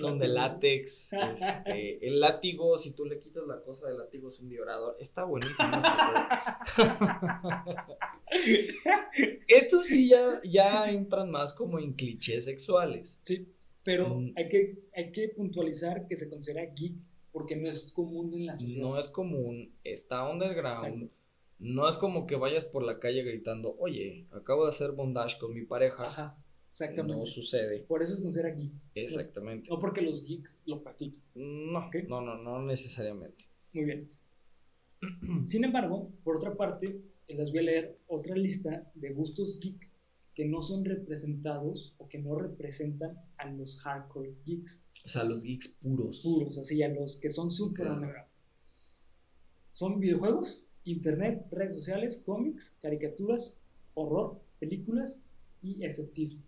[0.00, 1.12] Son de látex.
[1.32, 4.96] este, el látigo, si tú le quitas la cosa del látigo, es un vibrador.
[5.00, 5.68] Está buenísimo
[6.76, 6.82] este.
[9.48, 13.20] Estos sí ya, ya entran más como en clichés sexuales.
[13.22, 13.48] Sí,
[13.84, 14.32] pero Mm.
[14.36, 16.96] hay, que, hay que puntualizar que se considera geek
[17.32, 18.82] porque no es común en la sociedad.
[18.88, 20.84] No es común, está underground.
[20.94, 21.14] Exacto.
[21.60, 25.52] No es como que vayas por la calle gritando, oye, acabo de hacer bondage con
[25.54, 26.06] mi pareja.
[26.06, 26.36] Ajá,
[26.70, 27.16] exactamente.
[27.16, 27.80] No sucede.
[27.80, 28.72] Por eso se considera geek.
[28.94, 29.70] Exactamente.
[29.70, 31.20] No porque los geeks lo practican.
[31.34, 33.44] No, no, no, no necesariamente.
[33.72, 34.08] Muy bien.
[35.46, 39.88] Sin embargo, por otra parte, les voy a leer otra lista de gustos geek
[40.34, 45.42] que no son representados o que no representan a los hardcore geeks O sea, los
[45.42, 46.20] geeks puros.
[46.22, 47.94] puros, así a los que son super Claro.
[47.94, 48.28] underground.
[49.72, 53.56] Son videojuegos, internet, redes sociales, cómics, caricaturas,
[53.94, 55.22] horror, películas
[55.62, 56.42] y escepticismo.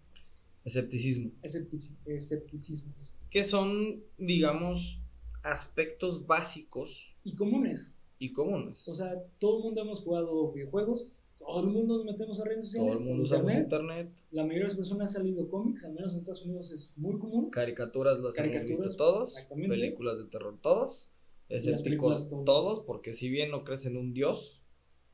[0.65, 1.31] Escepticismo.
[1.43, 2.93] Esceptic- escepticismo.
[3.01, 4.99] es- Que son, digamos,
[5.43, 7.97] aspectos básicos Y comunes.
[8.19, 8.87] y comunes.
[8.89, 12.67] O sea, todo el mundo hemos jugado videojuegos, todo el mundo nos metemos a redes
[12.67, 12.93] sociales.
[12.93, 14.11] Todo el mundo usamos internet.
[14.31, 17.19] La mayoría de las personas han salido cómics, al menos en Estados Unidos es muy
[17.19, 17.49] común.
[17.51, 19.33] Caricaturas las hemos visto todos.
[19.33, 19.75] exactamente.
[19.77, 21.11] Películas de terror todos.
[21.49, 24.63] Escépticos todos, porque si bien no crees en un dios,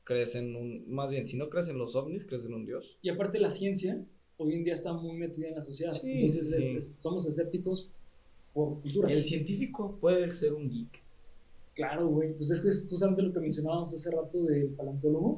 [0.04, 0.84] crees en un...
[0.92, 2.98] Más bien, si no crees en los ovnis, crees en un dios.
[3.00, 4.04] Y aparte la ciencia
[4.38, 5.92] hoy en día está muy metida en la sociedad.
[5.92, 6.76] Sí, Entonces es- sí.
[6.76, 7.88] es- somos escépticos
[8.52, 9.10] por cultura.
[9.10, 11.02] El científico puede ser un geek.
[11.74, 12.32] Claro, güey.
[12.34, 15.36] Pues es que es justamente lo que mencionábamos hace rato del paleontólogo.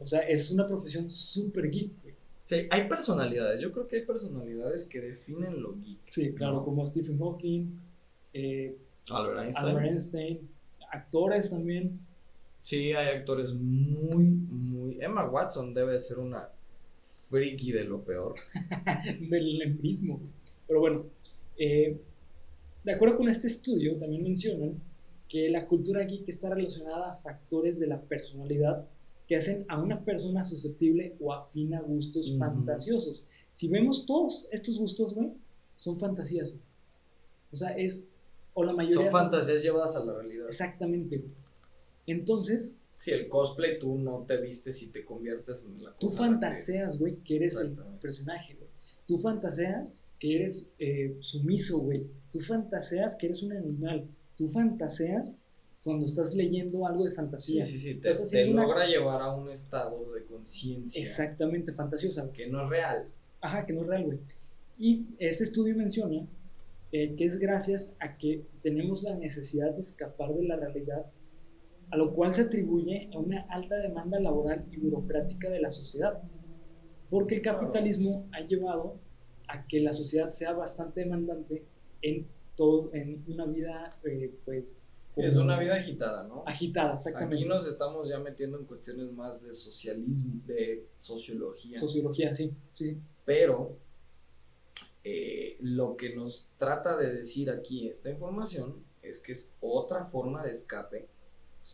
[0.00, 2.14] O sea, es una profesión súper geek, güey.
[2.48, 3.60] Sí, hay personalidades.
[3.60, 5.98] Yo creo que hay personalidades que definen lo geek.
[6.06, 6.64] Sí, claro, ¿no?
[6.64, 7.66] como Stephen Hawking,
[8.32, 8.76] eh,
[9.10, 9.66] Albert Einstein.
[9.68, 10.48] Albert Einstein,
[10.90, 12.00] actores también.
[12.62, 14.98] Sí, hay actores muy, muy...
[15.00, 16.48] Emma Watson debe de ser una
[17.28, 18.34] friki de lo peor.
[19.30, 20.20] del empirismo.
[20.66, 21.06] Pero bueno,
[21.58, 22.00] eh,
[22.84, 24.80] de acuerdo con este estudio, también mencionan
[25.28, 28.86] que la cultura geek está relacionada a factores de la personalidad
[29.26, 33.24] que hacen a una persona susceptible o afín a gustos fantasiosos.
[33.52, 35.32] Si vemos todos estos gustos, güey,
[35.76, 36.62] son fantasías, güey.
[37.52, 38.08] O sea, es,
[38.54, 40.46] o la mayoría Son fantasías llevadas a la realidad.
[40.48, 41.32] Exactamente, güey.
[42.06, 46.18] Entonces, Si el cosplay tú no te vistes y te conviertes en la Tú cosa
[46.24, 48.68] fantaseas, güey, que eres el personaje, güey.
[49.06, 52.06] Tú fantaseas que eres eh, sumiso, güey.
[52.32, 54.06] Tú fantaseas que eres un animal.
[54.36, 55.36] Tú fantaseas
[55.84, 57.64] cuando estás leyendo algo de Sí, fantasía.
[57.64, 57.94] sí, sí.
[57.94, 62.30] Te, Estás te una- logra llevar a un estado de conciencia Exactamente, fantasiosa.
[62.32, 63.08] que no es real.
[63.40, 64.18] Ajá, que no es real, güey.
[64.76, 66.26] Y este estudio menciona
[66.90, 71.06] eh, que es gracias a que tenemos la necesidad de escapar de la realidad,
[71.90, 76.22] a lo cual se atribuye a una alta demanda laboral y burocrática de la sociedad.
[77.08, 78.98] Porque el capitalismo ha llevado
[79.48, 81.64] a que la sociedad sea bastante demandante
[82.02, 84.80] en todo, en una vida, eh, pues,
[85.16, 86.44] Es una vida agitada, ¿no?
[86.46, 87.36] agitada, exactamente.
[87.36, 91.78] Aquí nos estamos ya metiendo en cuestiones más de socialismo, de sociología.
[91.78, 92.98] Sociología, sí, sí, sí.
[93.24, 93.76] Pero
[95.04, 100.44] eh, lo que nos trata de decir aquí esta información es que es otra forma
[100.44, 101.08] de escape, es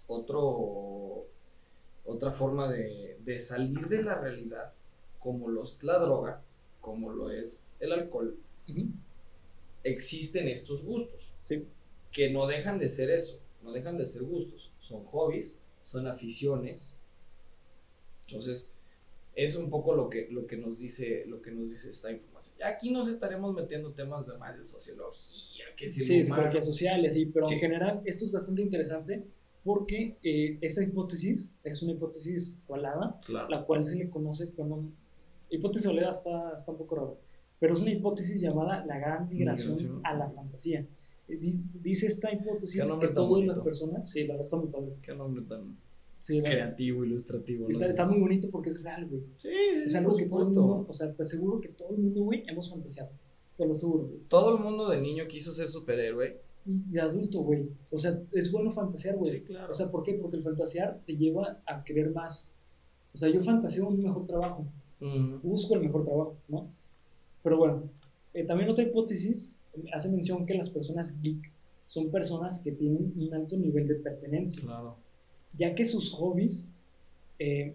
[0.06, 1.30] otro,
[2.04, 4.74] otra forma de, de salir de la realidad,
[5.18, 6.44] como los, la droga,
[6.80, 8.38] como lo es el alcohol,
[8.68, 8.88] Ujú,
[9.82, 11.66] existen estos gustos, sí.
[12.10, 17.02] que no dejan de ser eso, no dejan de ser gustos, son hobbies, son aficiones.
[18.26, 18.70] Entonces,
[19.34, 22.54] es un poco lo que, lo que nos dice, lo que nos dice esta información.
[22.64, 27.00] Aquí nos estaremos metiendo temas de más de sociología, que si Sí, humano- psicología social
[27.04, 27.54] y así, pero Sí.
[27.54, 29.26] en general esto es bastante interesante
[29.64, 33.48] porque eh, esta hipótesis es una hipótesis ovalada, Claro.
[33.48, 34.90] la cual se le conoce como...
[35.50, 37.18] Hipótesis ovalada está, está un poco raro,
[37.58, 40.00] pero es una hipótesis llamada la gran migración, Migración.
[40.04, 40.86] a la fantasía.
[41.28, 44.94] Eh, di- Dice esta hipótesis que todas las personas, sí, la verdad está muy padre,
[45.02, 45.76] Qué nombre tan...
[46.18, 47.64] Sí, creativo, ilustrativo.
[47.64, 47.90] no está, sé.
[47.90, 49.22] está muy bonito porque es real, güey.
[49.36, 50.62] Sí, sí, Es algo que todo el supuesto.
[50.74, 53.10] mundo, o sea, te aseguro que todo el mundo, güey, hemos fantaseado.
[53.56, 54.20] Te lo aseguro, güey.
[54.28, 56.40] Todo el mundo de niño quiso ser superhéroe.
[56.66, 57.68] Y de adulto, güey.
[57.90, 59.32] O sea, es bueno fantasear, güey.
[59.32, 59.70] Sí, claro.
[59.70, 60.14] O sea, ¿por qué?
[60.14, 62.52] Porque el fantasear te lleva a querer más.
[63.12, 64.66] O sea, yo fantaseo un mejor trabajo.
[65.42, 66.70] Busco el mejor trabajo, ¿no?
[67.42, 67.82] Pero bueno,
[68.32, 69.54] eh, también otra hipótesis
[69.92, 71.52] hace mención que las personas geek
[71.84, 74.62] son personas que tienen un alto nivel de pertenencia.
[74.62, 74.96] Claro.
[75.56, 76.68] ya que sus hobbies
[77.38, 77.74] eh,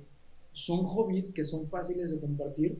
[0.51, 2.77] son hobbies que son fáciles de compartir,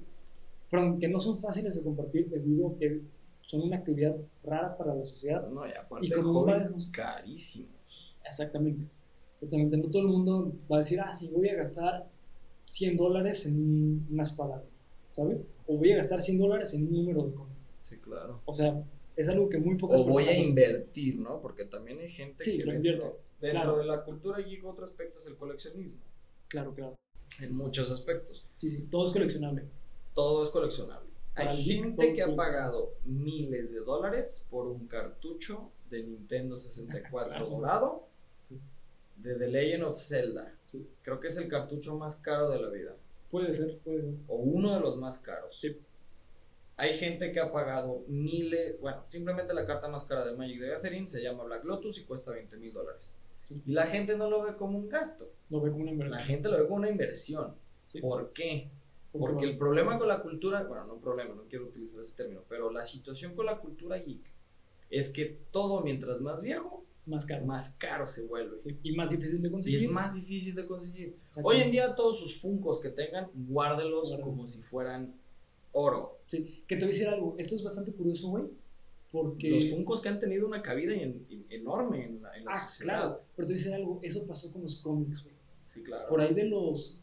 [0.70, 3.02] perdón, que no son fáciles de compartir debido a que
[3.50, 5.50] son una actividad rara para la sociedad.
[5.50, 8.16] No, y aparte, Y un hobbies carísimos.
[8.24, 8.84] Exactamente,
[9.34, 9.76] exactamente.
[9.76, 12.08] No todo el mundo va a decir, ah, sí, voy a gastar
[12.66, 14.64] 100 dólares en una espada,
[15.10, 15.42] ¿sabes?
[15.66, 17.58] O voy a gastar 100 dólares en un número de cómic.
[17.82, 18.40] Sí, claro.
[18.46, 18.84] O sea,
[19.16, 20.50] es algo que muy pocas O voy a personas hacen.
[20.50, 21.42] invertir, ¿no?
[21.42, 23.08] Porque también hay gente Sí, que lo dentro, invierte,
[23.42, 23.78] dentro claro.
[23.80, 26.02] de la cultura geek otro aspecto es el coleccionismo.
[26.50, 26.96] Claro, claro.
[27.40, 28.46] En muchos aspectos.
[28.58, 29.64] Sí, sí, todo es coleccionable.
[30.14, 31.09] Todo es coleccionable.
[31.48, 37.46] Hay gente que ha pagado miles de dólares por un cartucho de Nintendo 64 Claro.
[37.50, 38.08] dorado
[38.40, 38.60] Sí,
[39.18, 40.54] de The Legend of Zelda.
[40.64, 40.88] sí.
[41.02, 42.96] Creo que es el cartucho más caro de la vida.
[43.30, 44.14] Puede ser, puede ser.
[44.28, 45.58] O uno de los más caros.
[45.60, 45.78] Sí.
[46.78, 50.70] Hay gente que ha pagado miles, bueno, simplemente la carta más cara de Magic de
[50.70, 53.14] Gathering se llama Black Lotus y cuesta 20 mil dólares.
[53.44, 53.62] Sí.
[53.66, 56.18] Y la gente no lo ve como un gasto, Lo ve como una inversión.
[56.20, 57.56] la gente lo ve como una inversión.
[58.00, 58.70] ¿Por qué?
[59.12, 62.72] Porque el problema con la cultura, bueno, no problema, no quiero utilizar ese término, pero
[62.72, 64.22] la situación con la cultura geek
[64.92, 67.46] es que todo mientras más viejo, más caro.
[67.46, 68.60] más caro se vuelve.
[68.62, 69.80] Sí, Y más difícil de Y conseguir.
[69.80, 71.16] es más difícil de conseguir.
[71.44, 74.22] Hoy en día todos sus funcos que tengan, guárdelos Guárdelos.
[74.36, 75.16] como si fueran
[75.72, 76.20] oro.
[76.28, 77.36] Sí, que te voy a decir algo.
[77.40, 78.44] Esto es bastante curioso, güey.
[79.12, 79.50] Porque.
[79.50, 82.68] Los funcos que han tenido una cabida en- en- enorme en la, en la Ah,
[82.68, 82.94] sociedad.
[83.00, 83.18] claro.
[83.36, 84.00] Pero te voy a decir algo.
[84.04, 85.34] Eso pasó con los cómics, güey.
[85.74, 86.08] Sí, claro.
[86.10, 87.00] Por ahí de los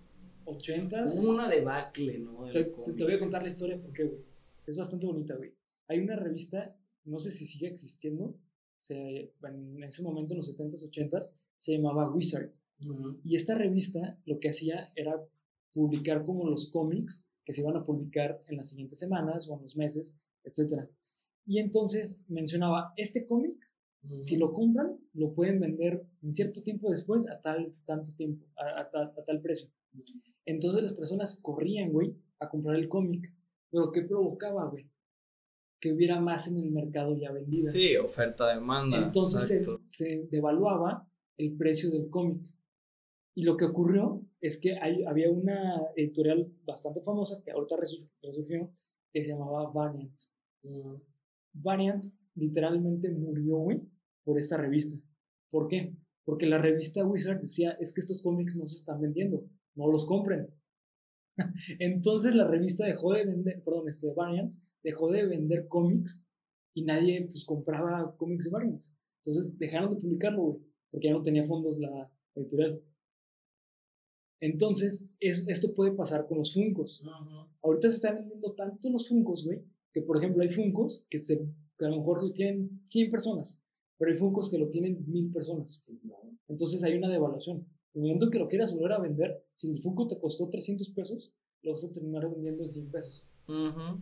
[0.47, 1.23] 80s.
[1.23, 2.45] Hubo una debacle, ¿no?
[2.51, 4.21] Te, te- te voy a contar la historia porque, güey.
[4.67, 5.53] Es bastante bonita, güey.
[5.89, 8.37] Hay una revista, no sé si sigue existiendo.
[8.79, 12.51] Se, en ese momento, en los 70s, 80s, se llamaba Wizard.
[12.81, 13.21] Ujú.
[13.25, 15.15] Y esta revista lo que hacía era
[15.73, 19.63] publicar como los cómics que se iban a publicar en las siguientes semanas o en
[19.63, 20.89] los meses, etc.
[21.47, 23.57] Y entonces mencionaba, este cómic,
[24.21, 28.81] si lo compran, lo pueden vender en cierto tiempo después a tal, tanto tiempo, a,
[28.81, 29.69] a tal, a tal precio.
[30.45, 33.33] Entonces las personas corrían, güey, a comprar el cómic.
[33.71, 34.89] Pero ¿qué provocaba, güey?
[35.81, 37.73] Que hubiera más en el mercado ya vendidas.
[37.73, 39.07] Sí, oferta-demanda.
[39.07, 42.47] Entonces se, se devaluaba el precio del cómic.
[43.35, 48.09] Y lo que ocurrió es que hay, había una editorial bastante famosa que ahorita resur-
[48.23, 48.73] resurgió
[49.13, 50.19] que se llamaba Variant.
[51.53, 53.83] Variant literalmente murió, güey,
[54.25, 54.99] por esta revista.
[55.51, 55.95] ¿Por qué?
[56.25, 59.45] Porque la revista Wizard decía, es que estos cómics no se están vendiendo,
[59.77, 60.49] no los compren.
[61.79, 66.23] Entonces la revista dejó de vender, perdón, este Variant dejó de vender cómics
[66.75, 68.83] y nadie pues compraba cómics de Variant.
[69.23, 70.59] Entonces dejaron de publicarlo, güey,
[70.91, 72.81] porque ya no tenía fondos la editorial.
[74.41, 77.03] Entonces, es- esto puede pasar con los Funcos.
[77.63, 79.63] Ahorita se están vendiendo tanto los Funcos, güey,
[79.93, 81.39] que por ejemplo hay Funcos que, se,
[81.79, 83.61] que a lo mejor lo tienen 100 personas,
[83.99, 85.83] pero hay Funcos que lo tienen 1000 personas.
[86.49, 87.67] Entonces hay una devaluación.
[87.97, 90.49] En el momento en que lo quieras volver a vender, si el Funko te costó
[90.51, 91.33] 300 pesos,
[91.63, 93.23] lo vas a terminar vendiendo en 100 pesos.
[93.49, 93.99] Ujú.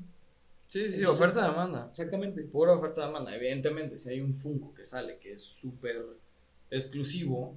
[0.66, 1.86] Sí, sí, Entonces- oferta-demanda.
[1.90, 2.42] Exactamente.
[2.42, 3.34] Pura oferta-demanda.
[3.36, 6.04] Evidentemente, si hay un Funko que sale que es súper
[6.72, 7.54] exclusivo,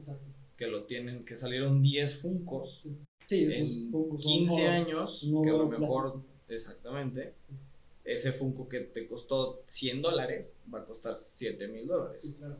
[0.56, 2.84] que lo tienen, que salieron 10 Funcos
[3.26, 6.26] Sí, esos en Funkos son 15 oro, años, son que a lo mejor, plástico.
[6.50, 7.34] exactamente,
[8.06, 12.24] ese Funko que te costó 100 dólares va a costar 7 mil dólares.
[12.24, 12.58] Sí, claro.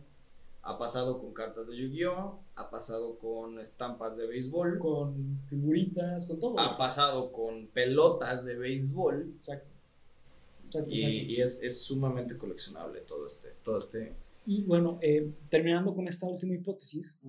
[0.64, 2.40] Ha pasado con cartas de Yu-Gi-Oh!
[2.56, 4.80] Ha pasado con estampas de béisbol.
[4.80, 6.60] Con figuritas, con todo.
[6.60, 9.32] Ha pasado con pelotas de béisbol.
[9.36, 9.72] Exacto.
[10.66, 11.32] Exacto, Y, exacto.
[11.32, 13.54] y es, es sumamente coleccionable todo este.
[13.64, 14.14] Todo este
[14.46, 17.20] Y bueno, eh, terminando con esta última hipótesis,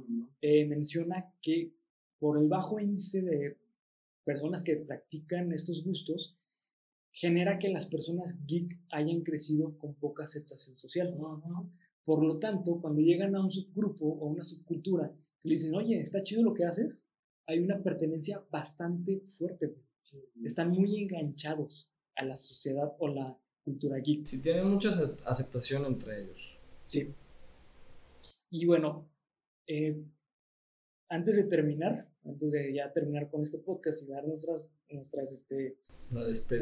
[0.43, 1.71] eh, menciona que
[2.19, 3.57] por el bajo índice de
[4.25, 6.37] personas que practican estos gustos,
[7.13, 11.17] genera que las personas geek hayan crecido con poca aceptación social.
[12.09, 16.01] Por lo tanto, cuando llegan a un subgrupo o una subcultura que le dicen, oye,
[16.01, 17.03] está chido lo que haces,
[17.47, 19.75] hay una pertenencia bastante fuerte.
[20.43, 24.25] Están muy enganchados a la sociedad o la cultura geek.
[24.25, 26.59] Sí, tienen mucha acep- aceptación entre ellos.
[26.87, 27.13] Sí.
[28.49, 29.07] Y bueno,
[29.67, 30.03] eh,
[31.11, 35.77] antes de terminar, antes de ya terminar con este podcast y dar nuestras, nuestras este,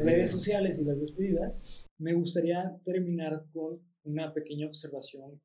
[0.03, 5.41] redes sociales y las despedidas, me gustaría terminar con una pequeña observación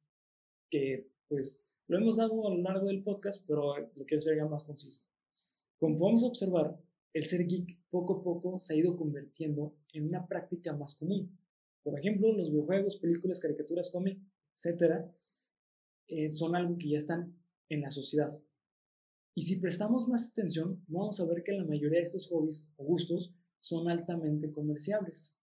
[0.71, 4.47] que, pues, Lo hemos dado a lo largo del podcast, pero lo quiero hacer ya
[4.47, 5.03] más conciso.
[5.79, 6.81] Como podemos observar,
[7.13, 11.37] el ser geek poco a poco se ha ido convirtiendo en una práctica más común.
[11.83, 14.23] Por ejemplo, los videojuegos, películas, caricaturas, cómics,
[14.55, 15.13] etcétera,
[16.07, 17.37] eh, son algo que ya están
[17.69, 18.33] en la sociedad.
[19.35, 22.85] Y si prestamos más atención, vamos a ver que la mayoría de estos hobbies o
[22.85, 25.39] gustos son altamente comerciables.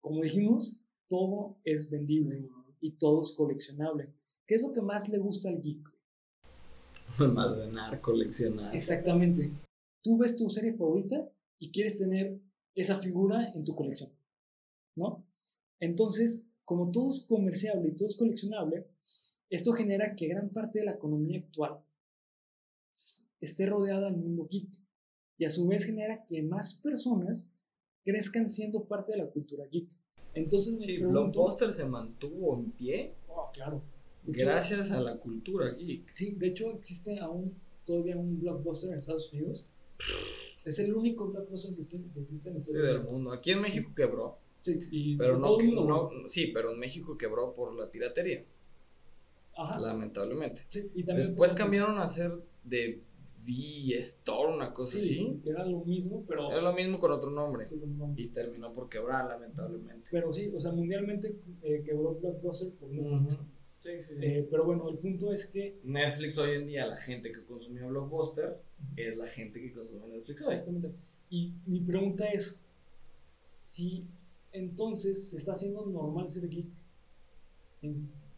[0.00, 0.78] Como dijimos,
[1.08, 2.48] todo es vendible
[2.80, 4.12] y todo es coleccionable.
[4.46, 5.88] ¿Qué es lo que más le gusta al geek?
[7.18, 8.74] Almacenar, coleccionar.
[8.74, 9.52] Exactamente.
[10.02, 12.40] Tú ves tu serie favorita y quieres tener
[12.74, 14.10] esa figura en tu colección,
[14.96, 15.24] ¿no?
[15.80, 18.86] Entonces, como todo es comerciable y todo es coleccionable,
[19.48, 21.80] esto genera que gran parte de la economía actual
[23.40, 24.80] esté rodeada del mundo geek
[25.36, 27.50] y a su vez genera que más personas
[28.04, 29.90] crezcan siendo parte de la cultura geek.
[30.34, 33.14] Entonces, sí, Blockbuster se mantuvo en pie.
[33.28, 33.82] Oh, claro.
[34.24, 36.10] gracias a la cultura geek.
[36.12, 37.54] Sí, de hecho existe aún
[37.84, 39.68] todavía un Blockbuster en Estados Unidos.
[40.64, 41.80] Es el único Blockbuster que,
[42.20, 43.04] existe en Estados Unidos.
[43.04, 43.32] del mundo.
[43.32, 44.38] Aquí en México quebró.
[44.62, 48.44] Sí, pero no, no, sí, pero en México quebró por la piratería.
[49.56, 49.78] Ajá.
[49.78, 50.62] Lamentablemente.
[50.68, 52.32] Sí, y también Después cambiaron a ser
[52.64, 53.02] de
[53.44, 55.40] V-Store, una cosa así.
[55.42, 56.50] Que era lo mismo, pero.
[56.50, 57.64] Era lo mismo con otro nombre.
[58.16, 60.08] Y terminó por quebrar, lamentablemente.
[60.10, 63.38] Pero sí, o sea, mundialmente eh, quebró Blockbuster por Netflix.
[63.80, 64.24] Sí, sí, sí.
[64.24, 65.78] Eh, pero bueno, el punto es que.
[65.84, 68.60] Netflix hoy en día, la gente que consumía Blockbuster
[68.96, 70.54] es la gente que consume Netflix hoy.
[70.54, 70.92] Exactamente.
[71.28, 72.62] Y mi pregunta es:
[73.54, 74.06] si
[74.52, 76.70] entonces se está haciendo normal ser geek,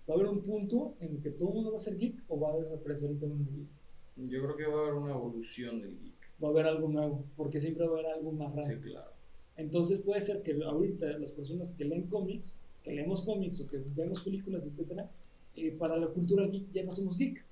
[0.09, 2.41] ¿va a haber un punto en que todo el mundo va a ser geek o
[2.41, 3.69] va a desaparecer el término geek?
[4.17, 6.14] Yo creo que va a haber una evolución del geek.
[6.43, 8.67] Va a haber algo nuevo, porque siempre va a haber algo más raro.
[8.67, 9.11] Sí, claro.
[9.57, 13.83] Entonces puede ser que ahorita las personas que leen cómics, que leemos cómics o que
[13.95, 15.11] vemos películas, etcétera,
[15.55, 17.45] eh, para la cultura geek ya no somos geek.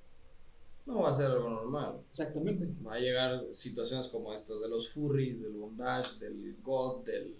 [0.85, 2.01] No va a ser algo normal.
[2.09, 2.69] Exactamente.
[2.85, 7.35] Va a llegar situaciones como estas de los furries, del bondage, del god, del.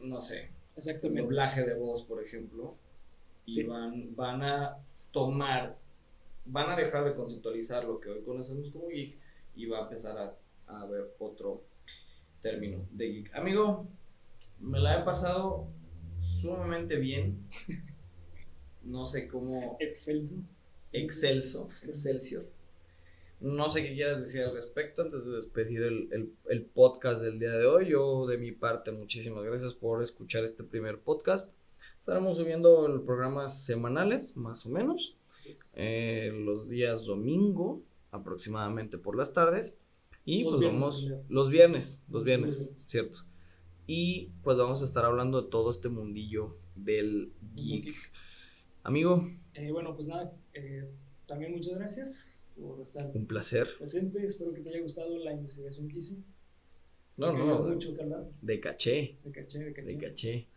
[0.00, 0.50] no sé.
[0.74, 1.22] Exactamente.
[1.22, 2.74] doblaje de voz, por ejemplo.
[3.44, 4.78] Y van, van a
[5.10, 5.76] tomar
[6.44, 9.18] van a dejar de conceptualizar lo que hoy conocemos como geek
[9.54, 10.36] y va a empezar a,
[10.66, 11.64] a ver otro
[12.40, 13.34] término de geek.
[13.34, 13.86] Amigo,
[14.60, 15.68] me la he pasado
[16.20, 17.48] sumamente bien.
[18.84, 19.76] No sé cómo.
[19.78, 20.36] Excelso.
[20.92, 21.68] Excelso.
[21.86, 22.44] Excelsior.
[23.40, 27.38] No sé qué quieras decir al respecto antes de despedir el, el, el, podcast del
[27.38, 27.88] día de hoy.
[27.88, 31.52] Yo, de mi parte, muchísimas gracias por escuchar este primer podcast.
[31.98, 35.16] Estaremos subiendo programas semanales, más o menos.
[35.76, 39.74] Eh, los días domingo, aproximadamente por las tardes.
[40.24, 43.18] Y pues vamos, los viernes, los viernes, cierto.
[43.86, 47.94] Y pues vamos a estar hablando de todo este mundillo del geek.
[48.84, 49.28] Amigo.
[49.54, 50.88] Eh, bueno, pues nada, eh,
[51.26, 53.68] también muchas gracias por estar Un placer.
[53.78, 54.24] presente.
[54.24, 56.22] Espero que te haya gustado la investigación que hice.
[57.16, 57.94] No, no, mucho
[58.40, 59.18] De caché.
[59.22, 59.86] De caché, de caché.
[59.92, 60.48] De caché.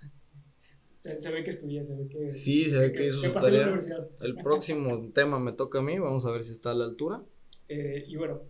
[1.17, 2.31] Se, ve que estudié, se ve que...
[2.31, 3.77] Sí, se ve que, hizo su tarea.
[4.21, 7.23] El próximo tema me toca a mí, vamos a ver si está a la altura.
[7.69, 8.41] Eh, y bueno,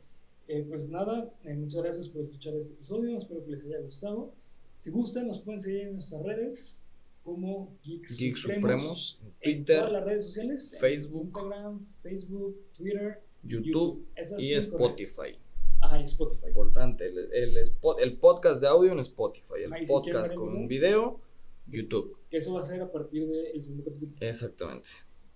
[0.48, 4.34] eh, pues nada, eh, muchas gracias por escuchar este episodio, espero que les haya gustado.
[4.76, 6.84] Si gustan, nos pueden seguir en nuestras redes
[7.24, 14.06] como Geeks, Geeks Supremos, Twitter, en todas las redes sociales, Facebook, Instagram, Facebook, Twitter, YouTube,
[14.38, 15.38] y Spotify.
[15.82, 16.48] Ajá, y Spotify.
[16.48, 21.20] Importante, el, el, el, podcast de audio en Spotify, el podcast con video
[21.68, 22.18] YouTube.
[22.36, 24.14] Eso va a ser a partir del segundo capítulo.
[24.20, 24.90] Exactamente.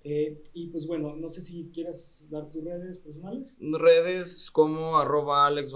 [0.03, 3.57] Eh, y pues bueno, no sé si quieras dar tus redes personales.
[3.61, 5.73] Redes como arroba Alex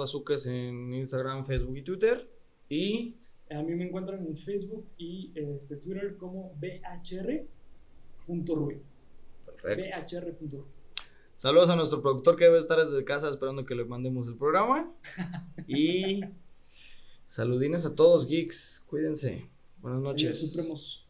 [0.47, 2.21] en Instagram, Facebook y Twitter.
[2.67, 3.15] Y
[3.49, 7.47] a mí me encuentran en Facebook y este, Twitter como bhr.rui.
[9.45, 10.17] Perfecto.
[10.17, 10.63] bhr.rui.
[11.37, 14.93] Saludos a nuestro productor que debe estar desde casa esperando que le mandemos el programa.
[15.69, 16.19] y
[17.27, 18.83] saludines a todos, geeks.
[18.89, 19.49] Cuídense.
[19.81, 20.51] Buenas noches.
[20.51, 21.02] Supremos.